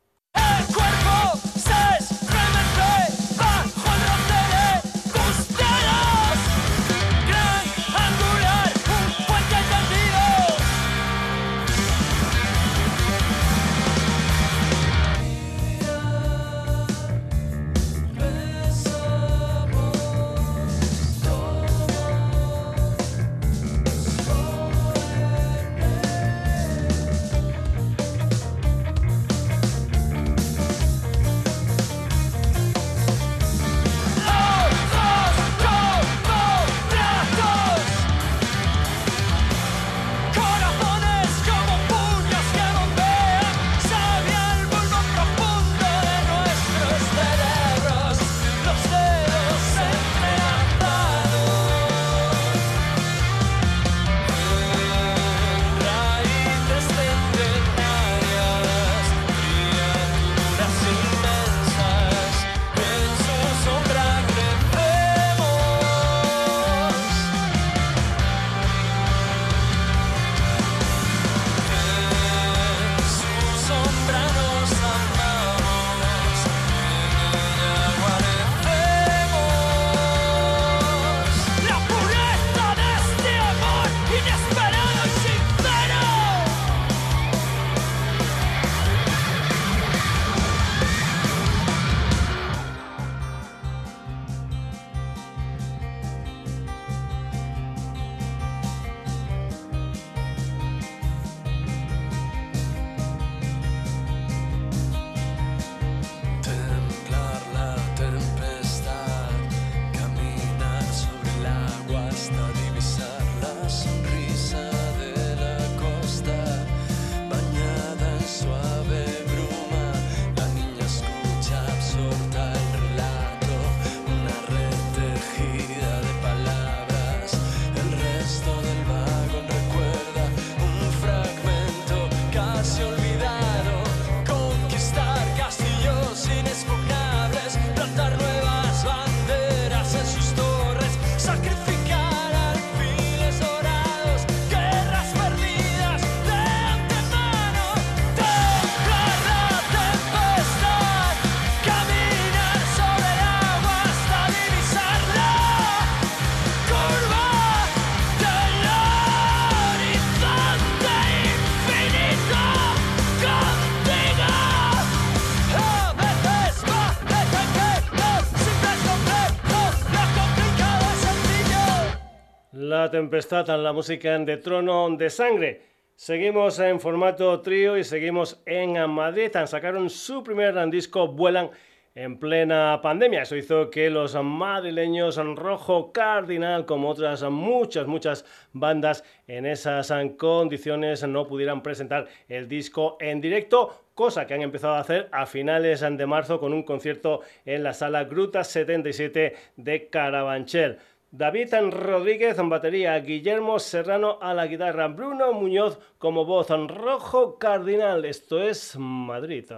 Tempestad, 172.98 173.46
la 173.62 173.74
música 173.74 174.18
de 174.18 174.38
Trono 174.38 174.90
de 174.98 175.12
Sangre. 175.12 175.62
Seguimos 175.96 176.58
en 176.58 176.80
formato 176.80 177.40
trío 177.42 177.78
y 177.78 177.84
seguimos 177.84 178.42
en 178.48 178.90
Madrid. 178.90 179.30
Sacaron 179.46 179.92
su 179.92 180.24
primer 180.24 180.68
disco, 180.72 181.08
Vuelan, 181.08 181.52
en 181.94 182.18
plena 182.18 182.80
pandemia. 182.82 183.22
Eso 183.22 183.36
hizo 183.36 183.70
que 183.70 183.92
los 183.92 184.16
madrileños 184.16 185.16
Rojo 185.36 185.92
Cardinal, 185.92 186.66
como 186.66 186.90
otras 186.90 187.22
muchas, 187.30 187.86
muchas 187.86 188.26
bandas 188.52 189.04
en 189.28 189.46
esas 189.46 189.94
condiciones, 190.18 191.08
no 191.08 191.28
pudieran 191.28 191.62
presentar 191.62 192.08
el 192.28 192.48
disco 192.48 192.98
en 193.00 193.22
directo. 193.22 193.90
Cosa 193.94 194.26
que 194.26 194.34
han 194.34 194.42
empezado 194.42 194.74
a 194.74 194.80
hacer 194.80 195.08
a 195.12 195.28
finales 195.28 195.82
de 195.82 196.06
marzo 196.08 196.40
con 196.40 196.52
un 196.52 196.64
concierto 196.64 197.22
en 197.46 197.62
la 197.62 197.74
sala 197.74 198.06
Gruta 198.06 198.44
77 198.44 199.36
de 199.56 199.88
Carabanchel. 199.88 200.80
David 201.12 201.54
Rodríguez 201.72 202.38
en 202.38 202.50
batería, 202.50 203.00
Guillermo 203.00 203.60
Serrano 203.60 204.20
a 204.22 204.34
la 204.34 204.46
guitarra, 204.48 204.90
Bruno 204.90 205.32
Muñoz 205.32 205.80
como 205.98 206.26
voz, 206.26 206.50
Rojo 206.50 207.40
Cardinal. 207.40 208.04
Esto 208.04 208.42
es 208.42 208.78
Madrid. 208.78 209.50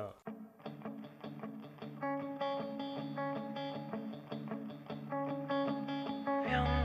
En 6.46 6.80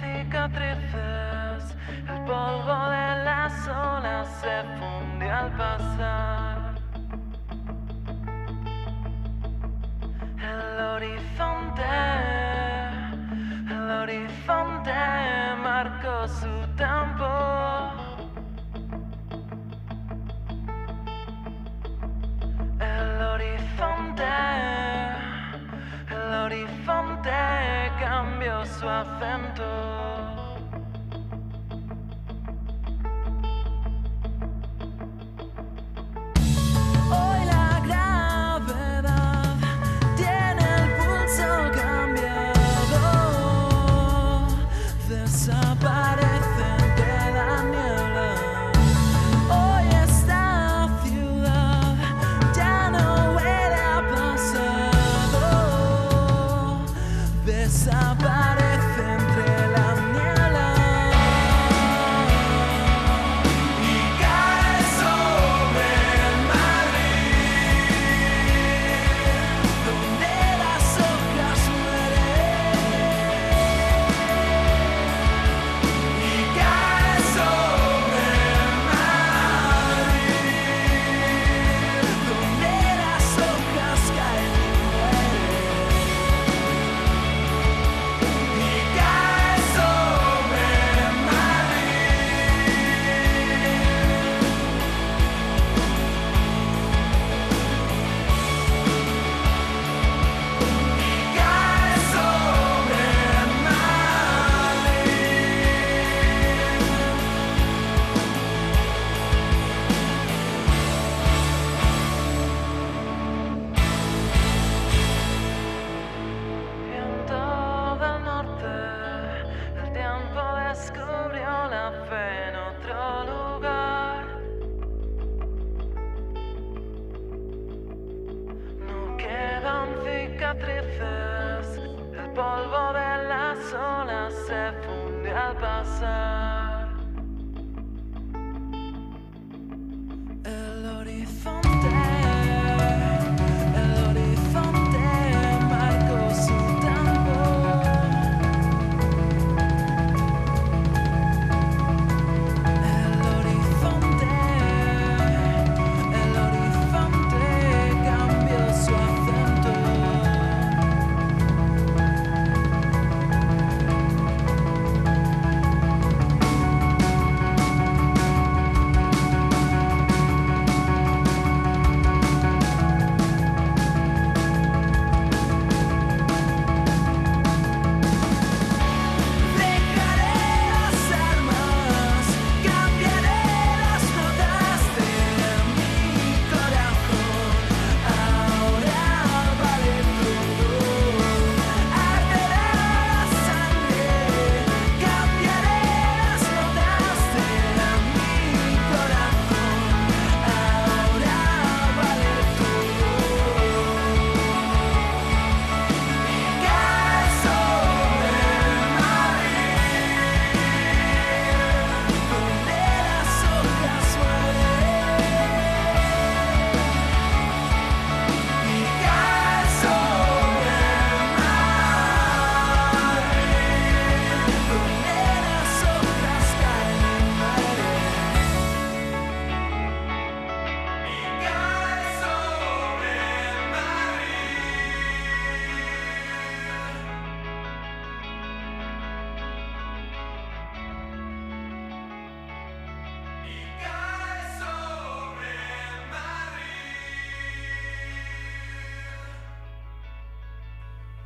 cicatrices, 0.00 1.43
el 2.08 2.24
polvo 2.24 2.88
de 2.90 3.24
las 3.24 3.68
olas 3.68 4.28
se 4.40 4.62
fundió 4.78 5.34
al 5.34 5.50
pasar. 5.52 6.74
El 10.38 10.80
horizonte, 10.80 11.82
el 13.70 13.90
horizonte 13.90 14.92
marcó 15.62 16.28
su 16.28 16.52
tiempo. 16.76 17.30
El 22.80 23.22
horizonte, 23.22 24.32
el 26.10 26.34
horizonte 26.34 27.30
cambió 28.00 28.64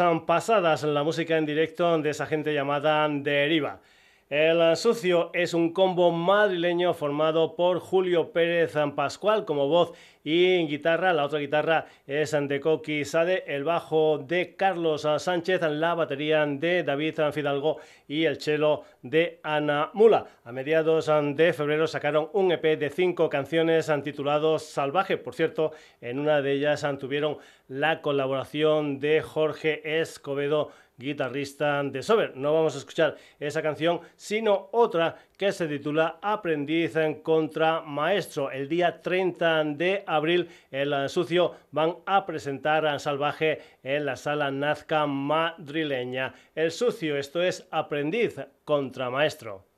Han 0.00 0.26
pasadas 0.26 0.82
la 0.82 1.02
música 1.02 1.36
en 1.36 1.46
directo 1.46 1.98
de 1.98 2.10
esa 2.10 2.26
gente 2.26 2.52
llamada 2.52 3.08
Deriva. 3.08 3.80
El 4.30 4.74
Sucio 4.76 5.30
es 5.34 5.52
un 5.52 5.74
combo 5.74 6.10
madrileño 6.10 6.94
formado 6.94 7.54
por 7.56 7.78
Julio 7.78 8.32
Pérez 8.32 8.72
Pascual 8.96 9.44
como 9.44 9.68
voz 9.68 9.92
y 10.24 10.66
guitarra. 10.66 11.12
La 11.12 11.26
otra 11.26 11.40
guitarra 11.40 11.84
es 12.06 12.30
de 12.32 12.58
Coqui 12.58 13.04
Sade, 13.04 13.44
el 13.46 13.64
bajo 13.64 14.16
de 14.16 14.56
Carlos 14.56 15.06
Sánchez, 15.18 15.60
la 15.60 15.94
batería 15.94 16.46
de 16.46 16.82
David 16.82 17.20
Fidalgo 17.32 17.76
y 18.08 18.24
el 18.24 18.40
cello 18.40 18.84
de 19.02 19.40
Ana 19.42 19.90
Mula. 19.92 20.24
A 20.44 20.52
mediados 20.52 21.10
de 21.34 21.52
febrero 21.52 21.86
sacaron 21.86 22.30
un 22.32 22.50
EP 22.50 22.78
de 22.78 22.88
cinco 22.88 23.28
canciones 23.28 23.92
titulado 24.02 24.58
Salvaje. 24.58 25.18
Por 25.18 25.34
cierto, 25.34 25.72
en 26.00 26.18
una 26.18 26.40
de 26.40 26.52
ellas 26.52 26.86
tuvieron 26.98 27.36
la 27.68 28.00
colaboración 28.00 29.00
de 29.00 29.20
Jorge 29.20 30.00
Escobedo 30.00 30.70
guitarrista 30.96 31.82
de 31.82 32.02
Sober. 32.02 32.36
No 32.36 32.54
vamos 32.54 32.74
a 32.74 32.78
escuchar 32.78 33.16
esa 33.40 33.62
canción, 33.62 34.00
sino 34.16 34.68
otra 34.72 35.16
que 35.36 35.52
se 35.52 35.66
titula 35.66 36.18
Aprendiz 36.22 36.96
en 36.96 37.22
contra 37.22 37.80
Maestro. 37.80 38.50
El 38.50 38.68
día 38.68 39.02
30 39.02 39.64
de 39.64 40.04
abril, 40.06 40.48
el 40.70 41.08
Sucio 41.08 41.54
van 41.70 41.96
a 42.06 42.24
presentar 42.24 42.86
a 42.86 42.98
Salvaje 42.98 43.60
en 43.82 44.06
la 44.06 44.16
sala 44.16 44.50
Nazca 44.50 45.06
madrileña. 45.06 46.34
El 46.54 46.70
Sucio, 46.70 47.16
esto 47.16 47.42
es 47.42 47.66
Aprendiz 47.70 48.36
contra 48.64 49.10
Maestro. 49.10 49.73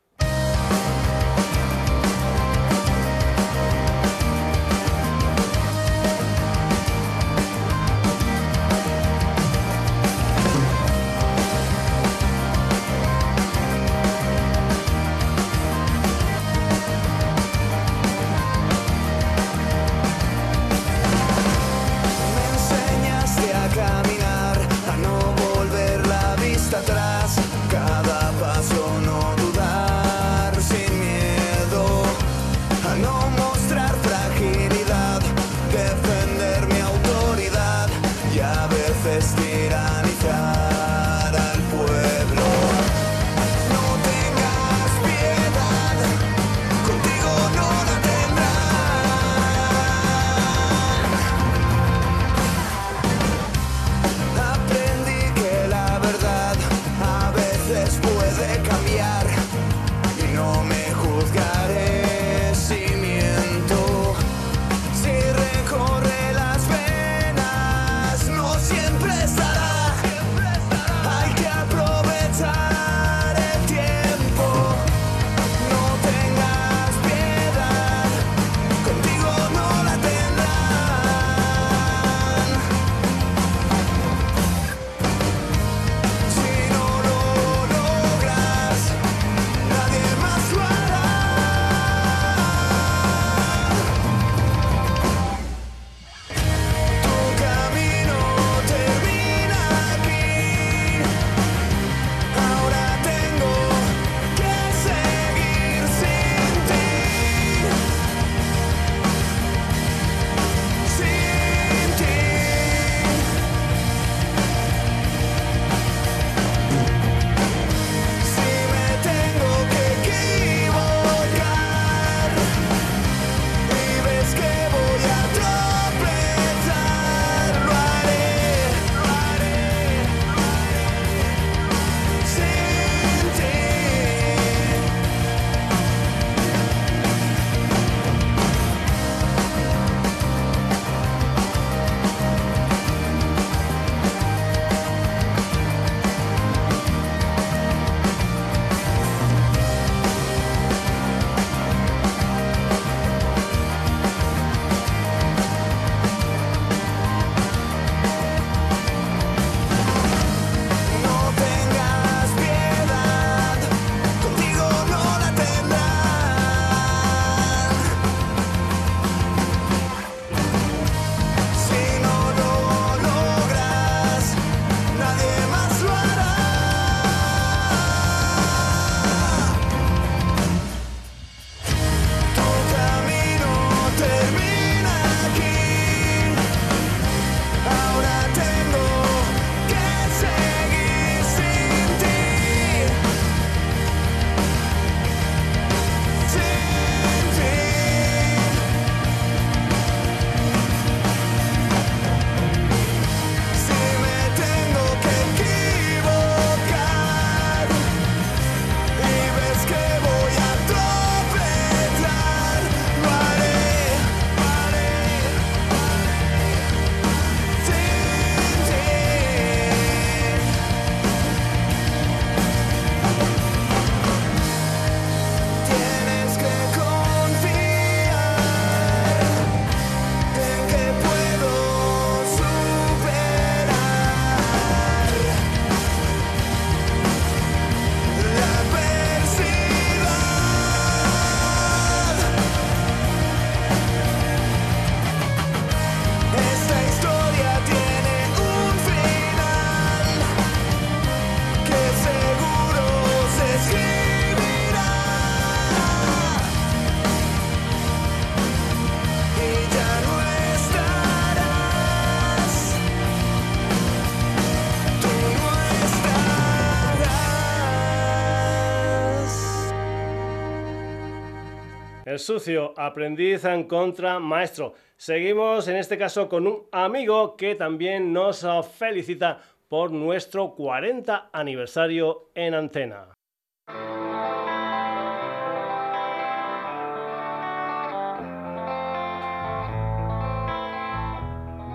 Sucio, 272.18 272.74
aprendiz 272.76 273.44
en 273.44 273.64
contra 273.64 274.18
maestro. 274.18 274.74
Seguimos 274.96 275.68
en 275.68 275.76
este 275.76 275.98
caso 275.98 276.28
con 276.28 276.46
un 276.46 276.66
amigo 276.72 277.36
que 277.36 277.54
también 277.54 278.12
nos 278.12 278.46
felicita 278.76 279.40
por 279.68 279.90
nuestro 279.90 280.54
40 280.54 281.30
aniversario 281.32 282.30
en 282.34 282.54
antena. 282.54 283.12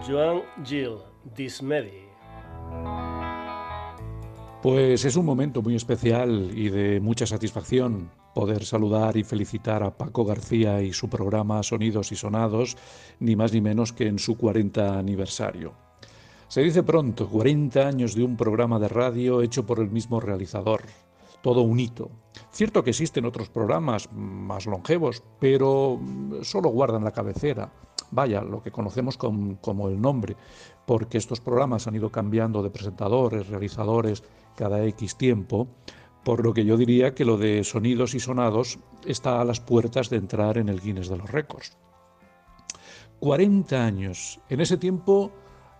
Joan 0.08 0.44
Gil, 0.66 0.98
Dismedi. 1.36 2.11
Pues 4.62 5.06
es 5.06 5.16
un 5.16 5.26
momento 5.26 5.62
muy 5.64 5.76
especial 5.76 6.52
y 6.54 6.70
de 6.70 7.00
mucha 7.00 7.26
satisfacción 7.26 8.12
poder 8.36 8.64
saludar 8.64 9.18
y 9.18 9.24
felicitar 9.24 9.82
a 9.82 9.98
Paco 9.98 10.24
García 10.24 10.82
y 10.84 10.94
su 10.94 11.10
programa 11.10 11.64
Sonidos 11.64 12.12
y 12.12 12.16
Sonados, 12.16 12.78
ni 13.20 13.36
más 13.36 13.54
ni 13.54 13.60
menos 13.62 13.92
que 13.92 14.08
en 14.08 14.20
su 14.20 14.38
40 14.38 15.00
aniversario. 15.00 15.74
Se 16.48 16.62
dice 16.62 16.84
pronto, 16.84 17.28
40 17.28 17.88
años 17.88 18.14
de 18.14 18.24
un 18.24 18.38
programa 18.38 18.78
de 18.78 18.88
radio 18.90 19.42
hecho 19.42 19.66
por 19.66 19.80
el 19.80 19.90
mismo 19.90 20.20
realizador. 20.20 20.84
Todo 21.42 21.62
un 21.62 21.80
hito. 21.80 22.12
Cierto 22.52 22.84
que 22.84 22.92
existen 22.92 23.26
otros 23.26 23.50
programas 23.50 24.12
más 24.14 24.68
longevos, 24.68 25.24
pero 25.40 26.00
solo 26.44 26.70
guardan 26.70 27.04
la 27.04 27.12
cabecera. 27.12 27.72
Vaya, 28.12 28.42
lo 28.44 28.62
que 28.62 28.72
conocemos 28.72 29.18
com- 29.18 29.56
como 29.56 29.88
el 29.88 30.00
nombre, 30.00 30.36
porque 30.86 31.18
estos 31.18 31.40
programas 31.40 31.88
han 31.88 31.96
ido 31.96 32.12
cambiando 32.12 32.62
de 32.62 32.70
presentadores, 32.70 33.48
realizadores 33.48 34.22
cada 34.56 34.84
X 34.86 35.16
tiempo, 35.16 35.68
por 36.24 36.44
lo 36.44 36.54
que 36.54 36.66
yo 36.66 36.78
diría 36.78 37.14
que 37.16 37.26
lo 37.26 37.38
de 37.38 37.64
sonidos 37.64 38.14
y 38.14 38.20
sonados 38.20 38.80
está 39.06 39.42
a 39.42 39.46
las 39.46 39.60
puertas 39.60 40.10
de 40.10 40.18
entrar 40.18 40.58
en 40.58 40.70
el 40.70 40.82
Guinness 40.82 41.10
de 41.10 41.18
los 41.18 41.30
récords. 41.30 41.78
40 43.20 43.86
años. 43.86 44.40
En 44.50 44.62
ese 44.62 44.78
tiempo 44.78 45.32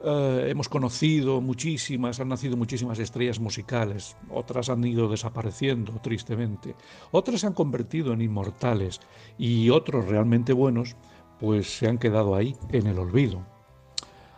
eh, 0.04 0.48
hemos 0.50 0.70
conocido 0.70 1.42
muchísimas, 1.42 2.20
han 2.20 2.30
nacido 2.30 2.58
muchísimas 2.58 3.00
estrellas 3.00 3.40
musicales, 3.40 4.16
otras 4.30 4.70
han 4.70 4.84
ido 4.84 5.08
desapareciendo 5.10 5.94
tristemente, 6.02 6.76
otras 7.12 7.42
se 7.42 7.48
han 7.48 7.54
convertido 7.54 8.14
en 8.14 8.22
inmortales 8.22 9.00
y 9.38 9.70
otros 9.70 10.08
realmente 10.08 10.54
buenos 10.54 10.96
pues 11.40 11.78
se 11.78 11.88
han 11.88 11.98
quedado 11.98 12.36
ahí 12.36 12.56
en 12.70 12.86
el 12.88 13.00
olvido. 13.00 13.44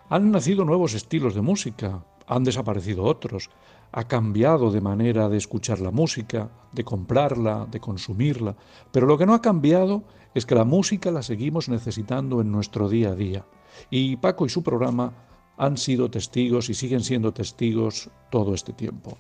Han 0.10 0.32
nacido 0.32 0.64
nuevos 0.64 0.94
estilos 0.94 1.34
de 1.36 1.42
música, 1.42 2.06
han 2.28 2.44
desaparecido 2.44 3.04
otros, 3.04 3.50
ha 3.94 4.08
cambiado 4.08 4.72
de 4.72 4.82
manera 4.82 5.30
de 5.30 5.38
escuchar 5.38 5.80
la 5.80 5.92
música, 5.92 6.50
de 6.72 6.84
comprarla, 6.84 7.68
de 7.70 7.80
consumirla, 7.80 8.56
pero 8.92 9.06
lo 9.06 9.18
que 9.18 9.28
no 9.28 9.36
ha 9.36 9.42
cambiado 9.42 10.04
es 10.34 10.48
que 10.48 10.56
la 10.56 10.66
música 10.66 11.12
la 11.12 11.22
seguimos 11.22 11.70
necesitando 11.70 12.42
en 12.42 12.52
nuestro 12.52 12.90
día 12.90 13.10
a 13.10 13.16
día. 13.16 13.46
Y 13.92 14.18
Paco 14.18 14.48
y 14.48 14.50
su 14.50 14.64
programa 14.64 15.14
han 15.58 15.78
sido 15.78 16.10
testigos 16.10 16.70
y 16.70 16.74
siguen 16.74 17.02
siendo 17.02 17.34
testigos 17.34 18.10
todo 18.32 18.56
este 18.56 18.74
tiempo. 18.74 19.18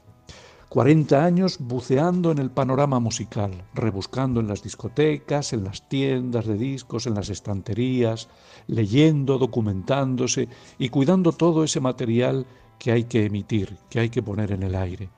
40 0.69 1.23
años 1.23 1.57
buceando 1.59 2.31
en 2.31 2.39
el 2.39 2.49
panorama 2.49 2.99
musical, 2.99 3.51
rebuscando 3.75 4.39
en 4.39 4.47
las 4.47 4.63
discotecas, 4.63 5.53
en 5.53 5.63
las 5.65 5.87
tiendas 5.87 6.47
de 6.47 6.57
discos, 6.57 7.05
en 7.05 7.13
las 7.13 7.29
estanterías, 7.29 8.27
leyendo, 8.65 9.37
documentándose 9.37 10.49
y 10.79 10.89
cuidando 10.89 11.31
todo 11.31 11.63
ese 11.63 11.79
material 11.79 12.47
que 12.83 12.91
hay 12.91 13.05
que 13.05 13.23
emitir, 13.23 13.77
que 13.89 14.01
hay 14.01 14.09
que 14.09 14.21
poner 14.21 14.51
en 14.51 14.61
el 14.61 14.75
aire. 14.75 15.09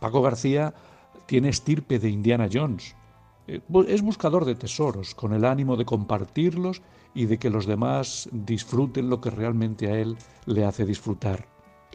Paco 0.00 0.20
García 0.20 0.74
tiene 1.26 1.48
estirpe 1.48 2.00
de 2.00 2.10
Indiana 2.10 2.48
Jones. 2.52 2.96
Eh, 3.46 3.60
Es 3.86 4.02
buscador 4.02 4.44
de 4.44 4.56
tesoros, 4.56 5.14
con 5.14 5.32
el 5.32 5.44
ánimo 5.44 5.76
de 5.76 5.84
compartirlos 5.84 6.82
y 7.14 7.26
de 7.26 7.38
que 7.38 7.50
los 7.50 7.66
demás 7.66 8.28
disfruten 8.32 9.10
lo 9.10 9.20
que 9.20 9.30
realmente 9.30 9.86
a 9.92 9.96
él 9.96 10.16
le 10.46 10.64
hace 10.64 10.84
disfrutar. 10.84 11.46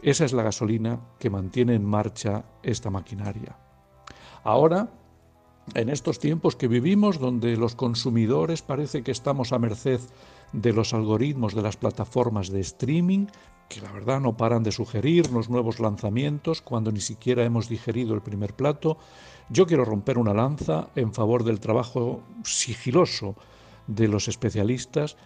Esa 0.02 0.24
es 0.24 0.32
la 0.32 0.42
gasolina 0.42 0.98
que 1.18 1.28
mantiene 1.28 1.74
en 1.74 1.84
marcha 1.84 2.46
esta 2.62 2.88
maquinaria. 2.88 3.58
Ahora, 4.42 4.88
en 5.74 5.90
estos 5.90 6.18
tiempos 6.18 6.56
que 6.56 6.66
vivimos, 6.66 7.18
donde 7.18 7.58
los 7.58 7.74
consumidores 7.74 8.62
parece 8.62 9.02
que 9.02 9.12
estamos 9.12 9.52
a 9.52 9.58
merced 9.58 10.00
de 10.54 10.72
los 10.72 10.94
algoritmos 10.94 11.54
de 11.54 11.60
las 11.60 11.76
plataformas 11.76 12.48
de 12.48 12.60
streaming, 12.60 13.26
que 13.70 13.80
la 13.80 13.92
verdad 13.92 14.20
no 14.20 14.36
paran 14.36 14.64
de 14.64 14.72
sugerirnos 14.72 15.48
nuevos 15.48 15.78
lanzamientos 15.78 16.60
cuando 16.60 16.90
ni 16.90 17.00
siquiera 17.00 17.44
hemos 17.44 17.68
digerido 17.68 18.14
el 18.14 18.20
primer 18.20 18.52
plato, 18.52 18.98
yo 19.48 19.64
quiero 19.64 19.84
romper 19.84 20.18
una 20.18 20.34
lanza 20.34 20.88
en 20.96 21.14
favor 21.14 21.44
del 21.44 21.60
trabajo 21.60 22.20
sigiloso 22.42 23.36
de 23.86 24.08
los 24.08 24.26
especialistas 24.26 25.16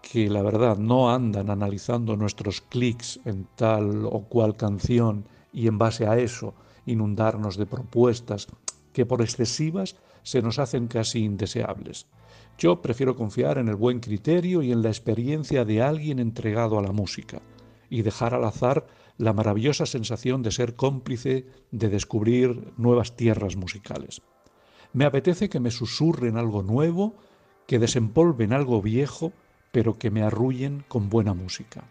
que 0.00 0.30
la 0.30 0.40
verdad 0.40 0.78
no 0.78 1.10
andan 1.10 1.50
analizando 1.50 2.16
nuestros 2.16 2.62
clics 2.62 3.20
en 3.26 3.46
tal 3.56 4.06
o 4.06 4.22
cual 4.22 4.56
canción 4.56 5.28
y 5.52 5.68
en 5.68 5.76
base 5.76 6.06
a 6.06 6.16
eso 6.16 6.54
inundarnos 6.86 7.58
de 7.58 7.66
propuestas 7.66 8.48
que 8.94 9.04
por 9.04 9.20
excesivas 9.20 9.96
se 10.22 10.40
nos 10.40 10.58
hacen 10.58 10.88
casi 10.88 11.24
indeseables. 11.24 12.06
Yo 12.56 12.80
prefiero 12.80 13.16
confiar 13.16 13.58
en 13.58 13.68
el 13.68 13.76
buen 13.76 14.00
criterio 14.00 14.62
y 14.62 14.72
en 14.72 14.82
la 14.82 14.88
experiencia 14.88 15.66
de 15.66 15.82
alguien 15.82 16.18
entregado 16.20 16.78
a 16.78 16.82
la 16.82 16.92
música 16.92 17.42
y 17.92 18.00
dejar 18.00 18.32
al 18.32 18.44
azar 18.44 18.86
la 19.18 19.34
maravillosa 19.34 19.84
sensación 19.84 20.42
de 20.42 20.50
ser 20.50 20.76
cómplice 20.76 21.44
de 21.72 21.90
descubrir 21.90 22.72
nuevas 22.78 23.16
tierras 23.16 23.54
musicales. 23.54 24.22
Me 24.94 25.04
apetece 25.04 25.50
que 25.50 25.60
me 25.60 25.70
susurren 25.70 26.38
algo 26.38 26.62
nuevo, 26.62 27.16
que 27.66 27.78
desempolven 27.78 28.54
algo 28.54 28.80
viejo, 28.80 29.34
pero 29.72 29.98
que 29.98 30.10
me 30.10 30.22
arrullen 30.22 30.86
con 30.88 31.10
buena 31.10 31.34
música. 31.34 31.84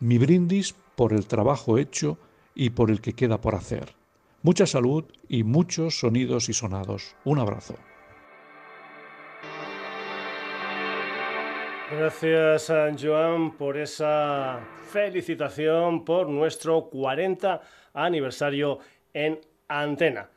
Mi 0.00 0.18
brindis 0.18 0.74
por 0.96 1.12
el 1.12 1.26
trabajo 1.26 1.78
hecho 1.78 2.18
y 2.52 2.70
por 2.70 2.90
el 2.90 3.00
que 3.00 3.12
queda 3.12 3.40
por 3.40 3.54
hacer. 3.54 3.94
Mucha 4.42 4.66
salud 4.66 5.04
y 5.28 5.44
muchos 5.44 6.00
sonidos 6.00 6.48
y 6.48 6.54
sonados. 6.54 7.14
Un 7.24 7.38
abrazo. 7.38 7.76
Gracias, 11.96 12.72
Joan, 13.00 13.56
por 13.56 13.76
esa 13.76 14.58
felicitación 14.90 16.04
por 16.04 16.28
nuestro 16.28 16.90
40 16.90 17.60
aniversario 17.92 18.80
en 19.12 19.40
antena. 19.68 20.28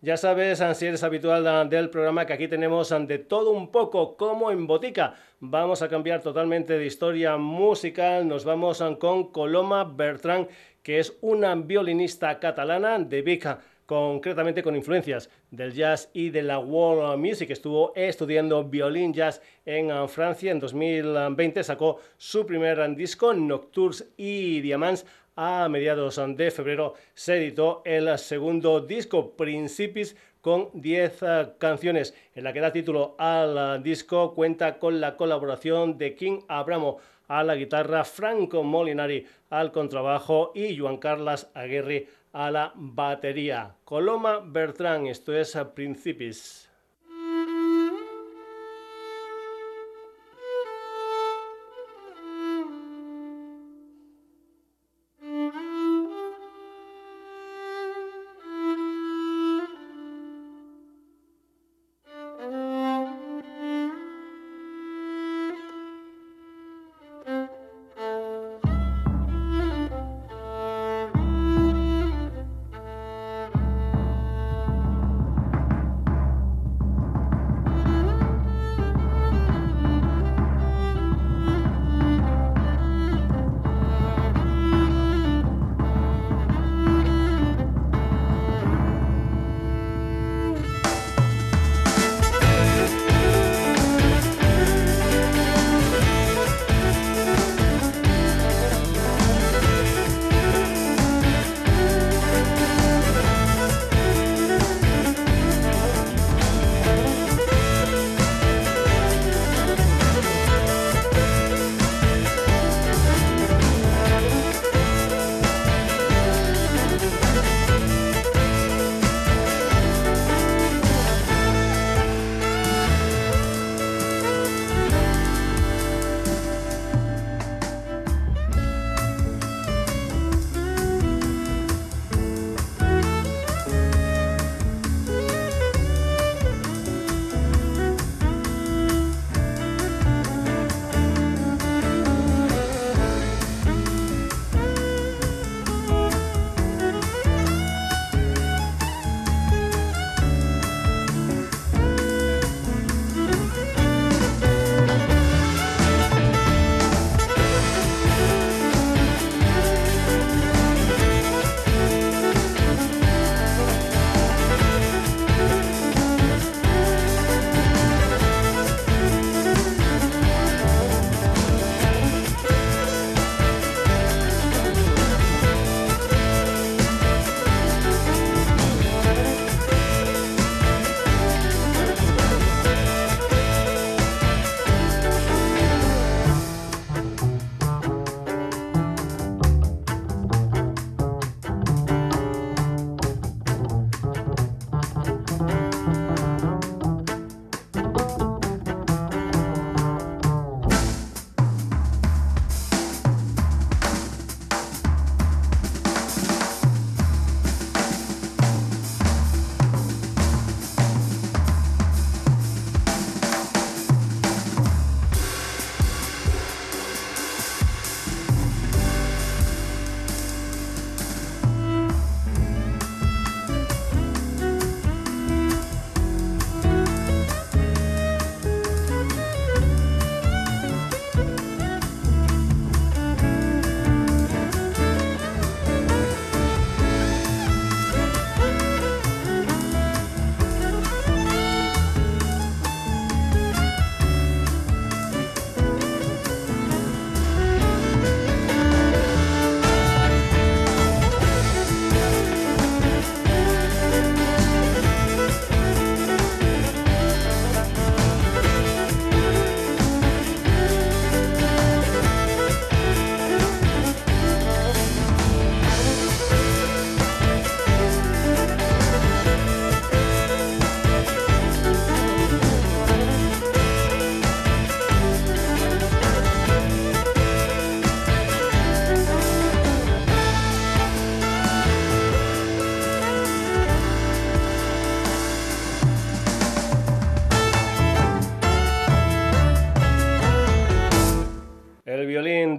Ya 0.00 0.16
sabes, 0.16 0.62
si 0.74 0.86
eres 0.86 1.02
habitual 1.02 1.68
del 1.68 1.90
programa, 1.90 2.24
que 2.24 2.32
aquí 2.32 2.48
tenemos 2.48 2.88
de 3.06 3.18
todo 3.18 3.50
un 3.50 3.70
poco 3.70 4.16
como 4.16 4.50
en 4.50 4.66
botica. 4.66 5.14
Vamos 5.38 5.82
a 5.82 5.88
cambiar 5.88 6.22
totalmente 6.22 6.78
de 6.78 6.86
historia 6.86 7.36
musical. 7.36 8.26
Nos 8.26 8.44
vamos 8.44 8.82
con 8.98 9.30
Coloma 9.30 9.84
Bertran, 9.84 10.48
que 10.82 10.98
es 10.98 11.16
una 11.20 11.54
violinista 11.54 12.40
catalana 12.40 12.98
de 12.98 13.22
Vic, 13.22 13.46
concretamente 13.86 14.62
con 14.62 14.76
influencias 14.76 15.28
del 15.50 15.72
jazz 15.72 16.10
y 16.12 16.30
de 16.30 16.42
la 16.42 16.58
world 16.58 17.18
music. 17.18 17.50
Estuvo 17.50 17.92
estudiando 17.94 18.64
violín 18.64 19.12
jazz 19.12 19.42
en 19.64 19.90
ah, 19.90 20.08
Francia. 20.08 20.52
En 20.52 20.60
2020 20.60 21.62
sacó 21.64 21.98
su 22.16 22.46
primer 22.46 22.80
ah, 22.80 22.88
disco, 22.88 23.34
Nocturnes 23.34 24.08
y 24.16 24.60
Diamants. 24.60 25.06
A 25.34 25.68
mediados 25.70 26.18
ah, 26.18 26.26
de 26.26 26.50
febrero 26.50 26.94
se 27.14 27.38
editó 27.38 27.82
el 27.84 28.18
segundo 28.18 28.80
disco, 28.80 29.34
Principis, 29.36 30.14
con 30.40 30.68
10 30.74 31.22
ah, 31.22 31.54
canciones. 31.58 32.14
En 32.34 32.44
la 32.44 32.52
que 32.52 32.60
da 32.60 32.72
título 32.72 33.14
al 33.18 33.82
disco 33.82 34.34
cuenta 34.34 34.78
con 34.78 35.00
la 35.00 35.16
colaboración 35.16 35.98
de 35.98 36.14
King 36.14 36.40
Abramo 36.48 36.98
a 37.28 37.42
la 37.42 37.54
guitarra, 37.54 38.04
Franco 38.04 38.62
Molinari 38.62 39.26
al 39.48 39.72
contrabajo 39.72 40.52
y 40.54 40.76
Juan 40.76 40.98
Carlos 40.98 41.48
Aguirre 41.54 42.06
a 42.32 42.50
la 42.50 42.72
batería. 42.74 43.76
Coloma 43.84 44.40
Bertrán, 44.40 45.06
esto 45.06 45.34
es 45.34 45.54
ah, 45.56 45.74
Principis. 45.74 46.71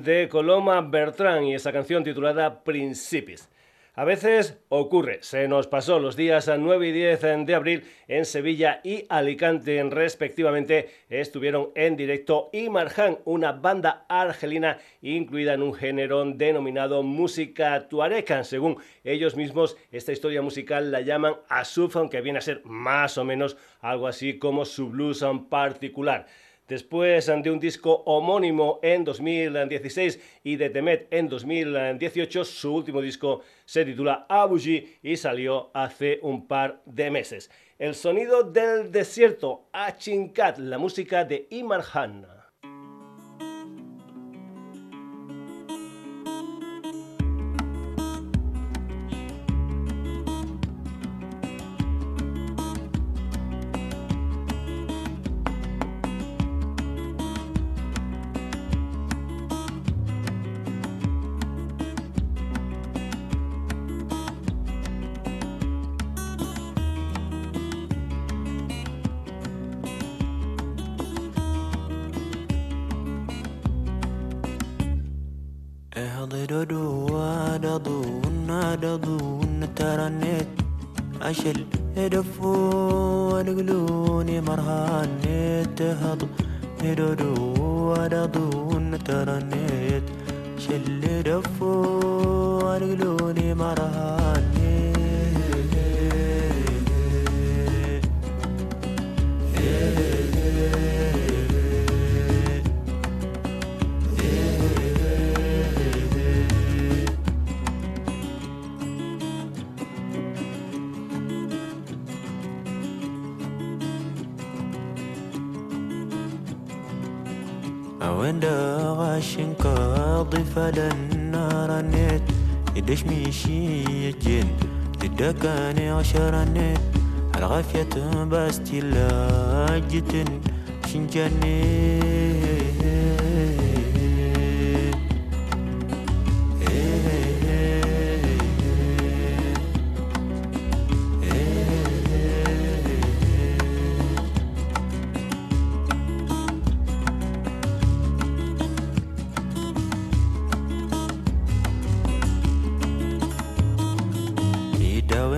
De 0.04 0.28
Coloma 0.28 0.82
Bertrán 0.82 1.46
y 1.46 1.56
esa 1.56 1.72
canción 1.72 2.04
titulada 2.04 2.64
Principis. 2.64 3.50
A 3.96 4.04
veces 4.06 4.58
ocurre, 4.70 5.20
se 5.22 5.48
nos 5.48 5.68
pasó 5.68 6.00
los 6.00 6.16
días 6.16 6.52
9 6.58 6.88
y 6.88 6.92
10 6.92 7.22
de 7.46 7.56
abril 7.56 7.84
en 8.08 8.26
Sevilla 8.26 8.82
y 8.84 9.06
Alicante 9.08 9.82
respectivamente 9.84 10.90
estuvieron 11.10 11.70
en 11.76 11.96
directo 11.96 12.50
Imarjan, 12.54 13.20
una 13.26 13.52
banda 13.52 14.06
argelina 14.10 14.80
incluida 15.02 15.54
en 15.54 15.62
un 15.62 15.76
género 15.76 16.26
denominado 16.26 17.04
música 17.04 17.88
tuareca. 17.88 18.44
Según 18.44 18.78
ellos 19.04 19.36
mismos, 19.36 19.78
esta 19.92 20.12
historia 20.12 20.42
musical 20.42 20.92
la 20.92 21.02
llaman 21.02 21.36
Asuf, 21.48 21.96
aunque 21.96 22.22
viene 22.22 22.40
a 22.40 22.42
ser 22.42 22.62
más 22.66 23.18
o 23.20 23.24
menos 23.24 23.58
algo 23.80 24.08
así 24.08 24.40
como 24.40 24.66
su 24.66 24.90
blues 24.90 25.24
particular. 25.50 26.26
Después 26.74 27.28
de 27.28 27.52
un 27.52 27.60
disco 27.60 28.02
homónimo 28.08 28.80
en 28.82 29.04
2016 29.04 30.20
y 30.44 30.56
de 30.56 30.72
Temet 30.72 31.08
en 31.12 31.30
2018, 31.30 32.44
su 32.44 32.74
último 32.74 33.00
disco 33.00 33.42
se 33.64 33.86
titula 33.86 34.26
Abuji 34.28 34.98
y 35.04 35.16
salió 35.16 35.70
hace 35.76 36.18
un 36.24 36.48
par 36.48 36.82
de 36.88 37.12
meses. 37.12 37.52
El 37.78 37.94
sonido 37.94 38.42
del 38.42 38.92
desierto, 38.92 39.68
Achinkat, 39.72 40.58
la 40.58 40.80
música 40.80 41.24
de 41.26 41.46
Imar 41.52 41.84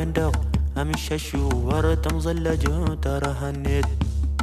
اويندو 0.05 0.31
امششو 0.77 1.49
ورا 1.67 1.93
تمزلجو 1.95 2.93
ترى 3.01 3.31
هنيت. 3.41 3.85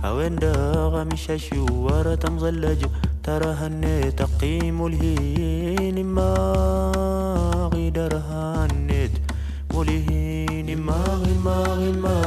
اويندو 0.04 0.98
امششو 1.02 1.66
ورا 1.86 2.14
تمزلجو 2.14 2.88
ترى 3.22 3.50
هنيت. 3.60 4.18
تقيم 4.18 4.86
الهين 4.86 6.06
ما 6.06 6.30
غيدر 7.74 8.12
هنيت. 8.16 9.14
ولهين 9.74 10.78
ما 10.82 11.00
غي 11.22 11.34
ما 11.44 11.58
غي 11.78 11.92
ما 11.92 12.21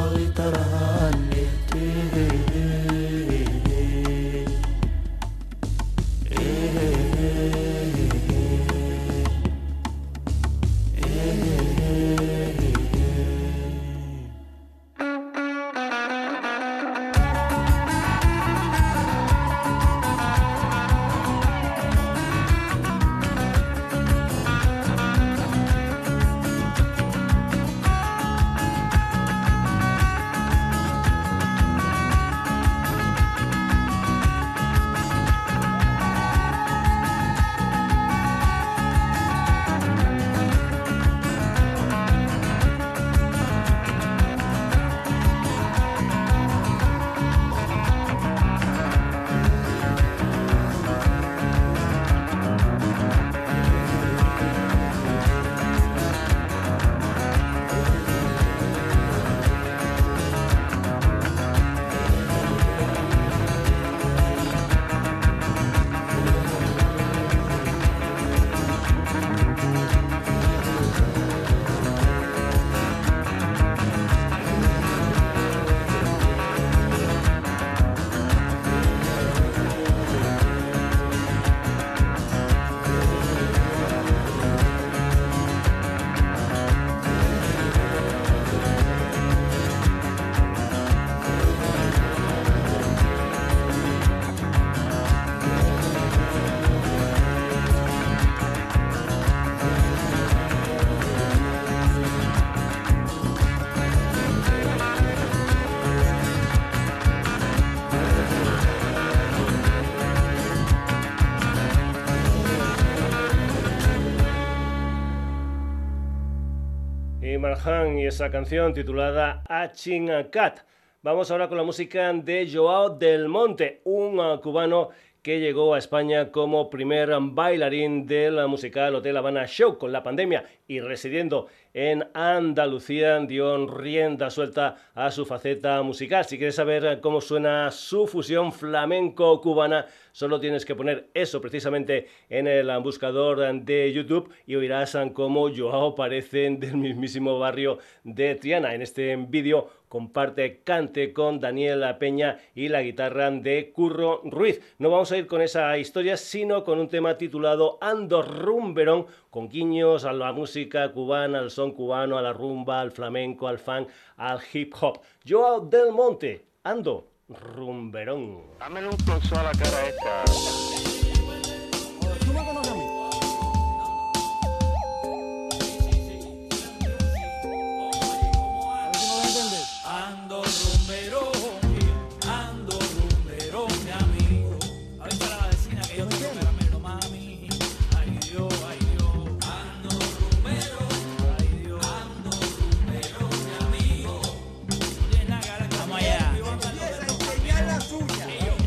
Y 117.67 118.05
esa 118.05 118.29
canción 118.29 118.75
titulada 118.75 119.41
Achin 119.49 120.07
Cat. 120.31 120.59
Vamos 121.01 121.31
ahora 121.31 121.47
con 121.47 121.57
la 121.57 121.63
música 121.63 122.13
de 122.13 122.47
Joao 122.47 122.91
del 122.91 123.27
Monte, 123.27 123.81
un 123.85 124.19
uh, 124.19 124.39
cubano 124.39 124.89
que 125.25 125.39
llegó 125.39 125.73
a 125.73 125.79
España 125.79 126.31
como 126.31 126.69
primer 126.69 127.09
bailarín 127.19 128.05
del 128.05 128.47
musical 128.47 128.93
Hotel 128.93 129.17
Habana 129.17 129.47
Show 129.47 129.79
con 129.79 129.91
la 129.91 130.03
pandemia 130.03 130.45
y 130.67 130.81
residiendo 130.81 131.47
en 131.73 132.07
Andalucía 132.13 133.19
dio 133.21 133.65
rienda 133.65 134.29
suelta 134.29 134.77
a 134.93 135.09
su 135.09 135.25
faceta 135.25 135.81
musical. 135.81 136.25
Si 136.25 136.37
quieres 136.37 136.53
saber 136.53 136.99
cómo 137.01 137.21
suena 137.21 137.71
su 137.71 138.05
fusión 138.05 138.53
flamenco-cubana, 138.53 139.87
solo 140.11 140.39
tienes 140.39 140.63
que 140.63 140.75
poner 140.75 141.07
eso 141.15 141.41
precisamente 141.41 142.07
en 142.29 142.45
el 142.45 142.69
buscador 142.81 143.51
de 143.63 143.91
YouTube 143.91 144.31
y 144.45 144.53
oirás 144.53 144.95
cómo 145.13 145.49
Joao 145.49 145.95
parece 145.95 146.51
del 146.51 146.77
mismísimo 146.77 147.39
barrio 147.39 147.79
de 148.03 148.35
Triana. 148.35 148.75
En 148.75 148.83
este 148.83 149.15
vídeo 149.15 149.71
comparte 149.95 150.59
cante 150.65 151.13
con 151.13 151.39
Daniela 151.39 151.97
Peña 151.99 152.37
y 152.53 152.67
la 152.67 152.81
guitarra 152.81 153.31
de 153.31 153.71
Curro 153.71 154.19
Ruiz. 154.25 154.59
No 154.77 154.89
vamos 154.89 155.09
a 155.13 155.17
ir 155.17 155.25
con 155.25 155.41
esa 155.41 155.77
historia, 155.77 156.17
sino 156.17 156.65
con 156.65 156.79
un 156.79 156.89
tema 156.89 157.17
titulado 157.17 157.77
Ando 157.79 158.21
Rumberón, 158.21 159.05
con 159.29 159.47
guiños 159.47 160.03
a 160.03 160.11
la 160.11 160.33
música 160.33 160.91
cubana, 160.91 161.39
al 161.39 161.49
son 161.49 161.71
cubano, 161.71 162.17
a 162.17 162.21
la 162.21 162.33
rumba, 162.33 162.81
al 162.81 162.91
flamenco, 162.91 163.47
al 163.47 163.57
funk, 163.57 163.87
al 164.17 164.41
hip 164.51 164.73
hop. 164.81 164.99
Joao 165.25 165.61
del 165.61 165.93
Monte, 165.93 166.43
Ando 166.63 167.07
Rumberón. 167.29 168.41
Dame 168.59 168.85
un 168.85 168.95
a 168.95 169.43
la 169.43 169.51
cara 169.53 169.87
esta. 169.87 170.94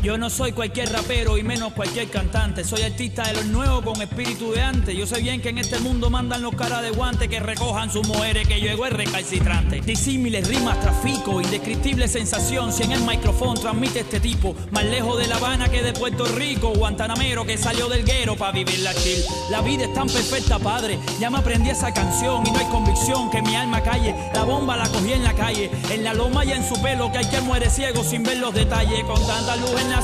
Yo 0.09 0.17
no 0.17 0.31
soy 0.31 0.53
cualquier 0.53 0.91
rapero 0.91 1.37
y 1.37 1.43
menos 1.43 1.71
cualquier 1.73 2.09
cantante. 2.09 2.63
Soy 2.63 2.81
artista 2.81 3.27
de 3.27 3.33
los 3.33 3.45
nuevos 3.45 3.83
con 3.83 4.01
espíritu 4.01 4.51
de 4.51 4.63
antes. 4.63 4.97
Yo 4.97 5.05
sé 5.05 5.21
bien 5.21 5.39
que 5.39 5.49
en 5.49 5.59
este 5.59 5.77
mundo 5.81 6.09
mandan 6.09 6.41
los 6.41 6.55
caras 6.55 6.81
de 6.81 6.89
guante 6.89 7.27
que 7.27 7.39
recojan 7.39 7.91
sus 7.91 8.07
mujeres, 8.07 8.47
que 8.47 8.59
yo 8.59 8.69
es 8.87 8.91
recalcitrante. 8.91 9.81
Disímiles, 9.81 10.47
rimas, 10.47 10.79
trafico, 10.79 11.39
indescriptible 11.39 12.07
sensación. 12.07 12.73
Si 12.73 12.81
en 12.81 12.93
el 12.93 13.01
micrófono 13.01 13.53
transmite 13.53 13.99
este 13.99 14.19
tipo, 14.19 14.55
más 14.71 14.83
lejos 14.83 15.19
de 15.19 15.27
La 15.27 15.35
Habana 15.35 15.69
que 15.69 15.83
de 15.83 15.93
Puerto 15.93 16.25
Rico, 16.25 16.73
Guantanamero 16.73 17.45
que 17.45 17.59
salió 17.59 17.87
del 17.87 18.03
guero 18.03 18.35
para 18.35 18.51
vivir 18.51 18.79
la 18.79 18.95
chill. 18.95 19.23
La 19.51 19.61
vida 19.61 19.83
es 19.83 19.93
tan 19.93 20.07
perfecta, 20.07 20.57
padre. 20.57 20.97
Ya 21.19 21.29
me 21.29 21.37
aprendí 21.37 21.69
esa 21.69 21.93
canción 21.93 22.47
y 22.47 22.51
no 22.51 22.57
hay 22.57 22.65
convicción 22.65 23.29
que 23.29 23.43
mi 23.43 23.55
alma 23.55 23.83
calle. 23.83 24.15
La 24.33 24.43
bomba 24.43 24.75
la 24.75 24.89
cogí 24.89 25.13
en 25.13 25.23
la 25.23 25.35
calle, 25.35 25.69
en 25.91 26.03
la 26.03 26.15
loma 26.15 26.43
y 26.45 26.53
en 26.53 26.67
su 26.67 26.81
pelo, 26.81 27.11
que 27.11 27.19
hay 27.19 27.29
que 27.29 27.41
muere 27.41 27.69
ciego 27.69 28.03
sin 28.03 28.23
ver 28.23 28.37
los 28.37 28.55
detalles. 28.55 29.03
Con 29.03 29.23
tanta 29.27 29.55
luz 29.57 29.79
en 29.79 29.91
la 29.91 29.98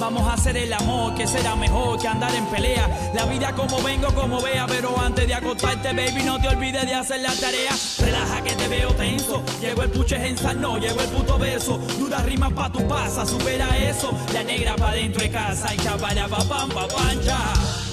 vamos 0.00 0.28
a 0.28 0.34
hacer 0.34 0.56
el 0.56 0.72
amor, 0.72 1.14
que 1.14 1.26
será 1.26 1.54
mejor 1.54 1.98
que 1.98 2.08
andar 2.08 2.34
en 2.34 2.44
pelea. 2.46 2.88
La 3.14 3.24
vida 3.26 3.52
como 3.54 3.80
vengo, 3.82 4.08
como 4.14 4.40
vea, 4.40 4.66
pero 4.66 4.98
antes 4.98 5.26
de 5.26 5.34
acostarte, 5.34 5.92
baby, 5.92 6.24
no 6.24 6.40
te 6.40 6.48
olvides 6.48 6.86
de 6.86 6.94
hacer 6.94 7.20
la 7.20 7.32
tarea. 7.34 7.72
Relaja 7.98 8.42
que 8.42 8.54
te 8.54 8.68
veo 8.68 8.92
tenso, 8.94 9.42
llegó 9.60 9.82
el 9.82 9.90
puche 9.90 10.16
en 10.16 10.60
no, 10.60 10.78
llegó 10.78 11.00
el 11.00 11.08
puto 11.08 11.38
verso. 11.38 11.78
Dura 11.98 12.18
rima 12.22 12.50
pa' 12.50 12.70
tu 12.72 12.86
pasa, 12.88 13.24
supera 13.24 13.76
eso. 13.76 14.10
La 14.32 14.42
negra 14.42 14.74
pa' 14.76 14.92
dentro 14.92 15.22
de 15.22 15.30
casa 15.30 15.72
y 15.74 15.78
chabala 15.78 16.28
pa' 16.28 16.44
pam, 16.44 16.68
pa' 16.70 16.88
pancha. 16.88 17.91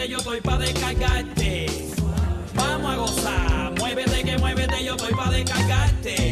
Muévete, 0.00 0.08
yo 0.08 0.18
estoy 0.18 0.40
pa' 0.40 0.58
descargarte. 0.58 1.66
Vamos 2.54 2.90
a 2.90 2.96
gozar, 2.96 3.72
muévete 3.78 4.22
que 4.22 4.38
muévete, 4.38 4.84
yo 4.84 4.94
estoy 4.94 5.14
pa' 5.14 5.30
descargarte. 5.30 6.29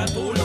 Mientras 0.00 0.39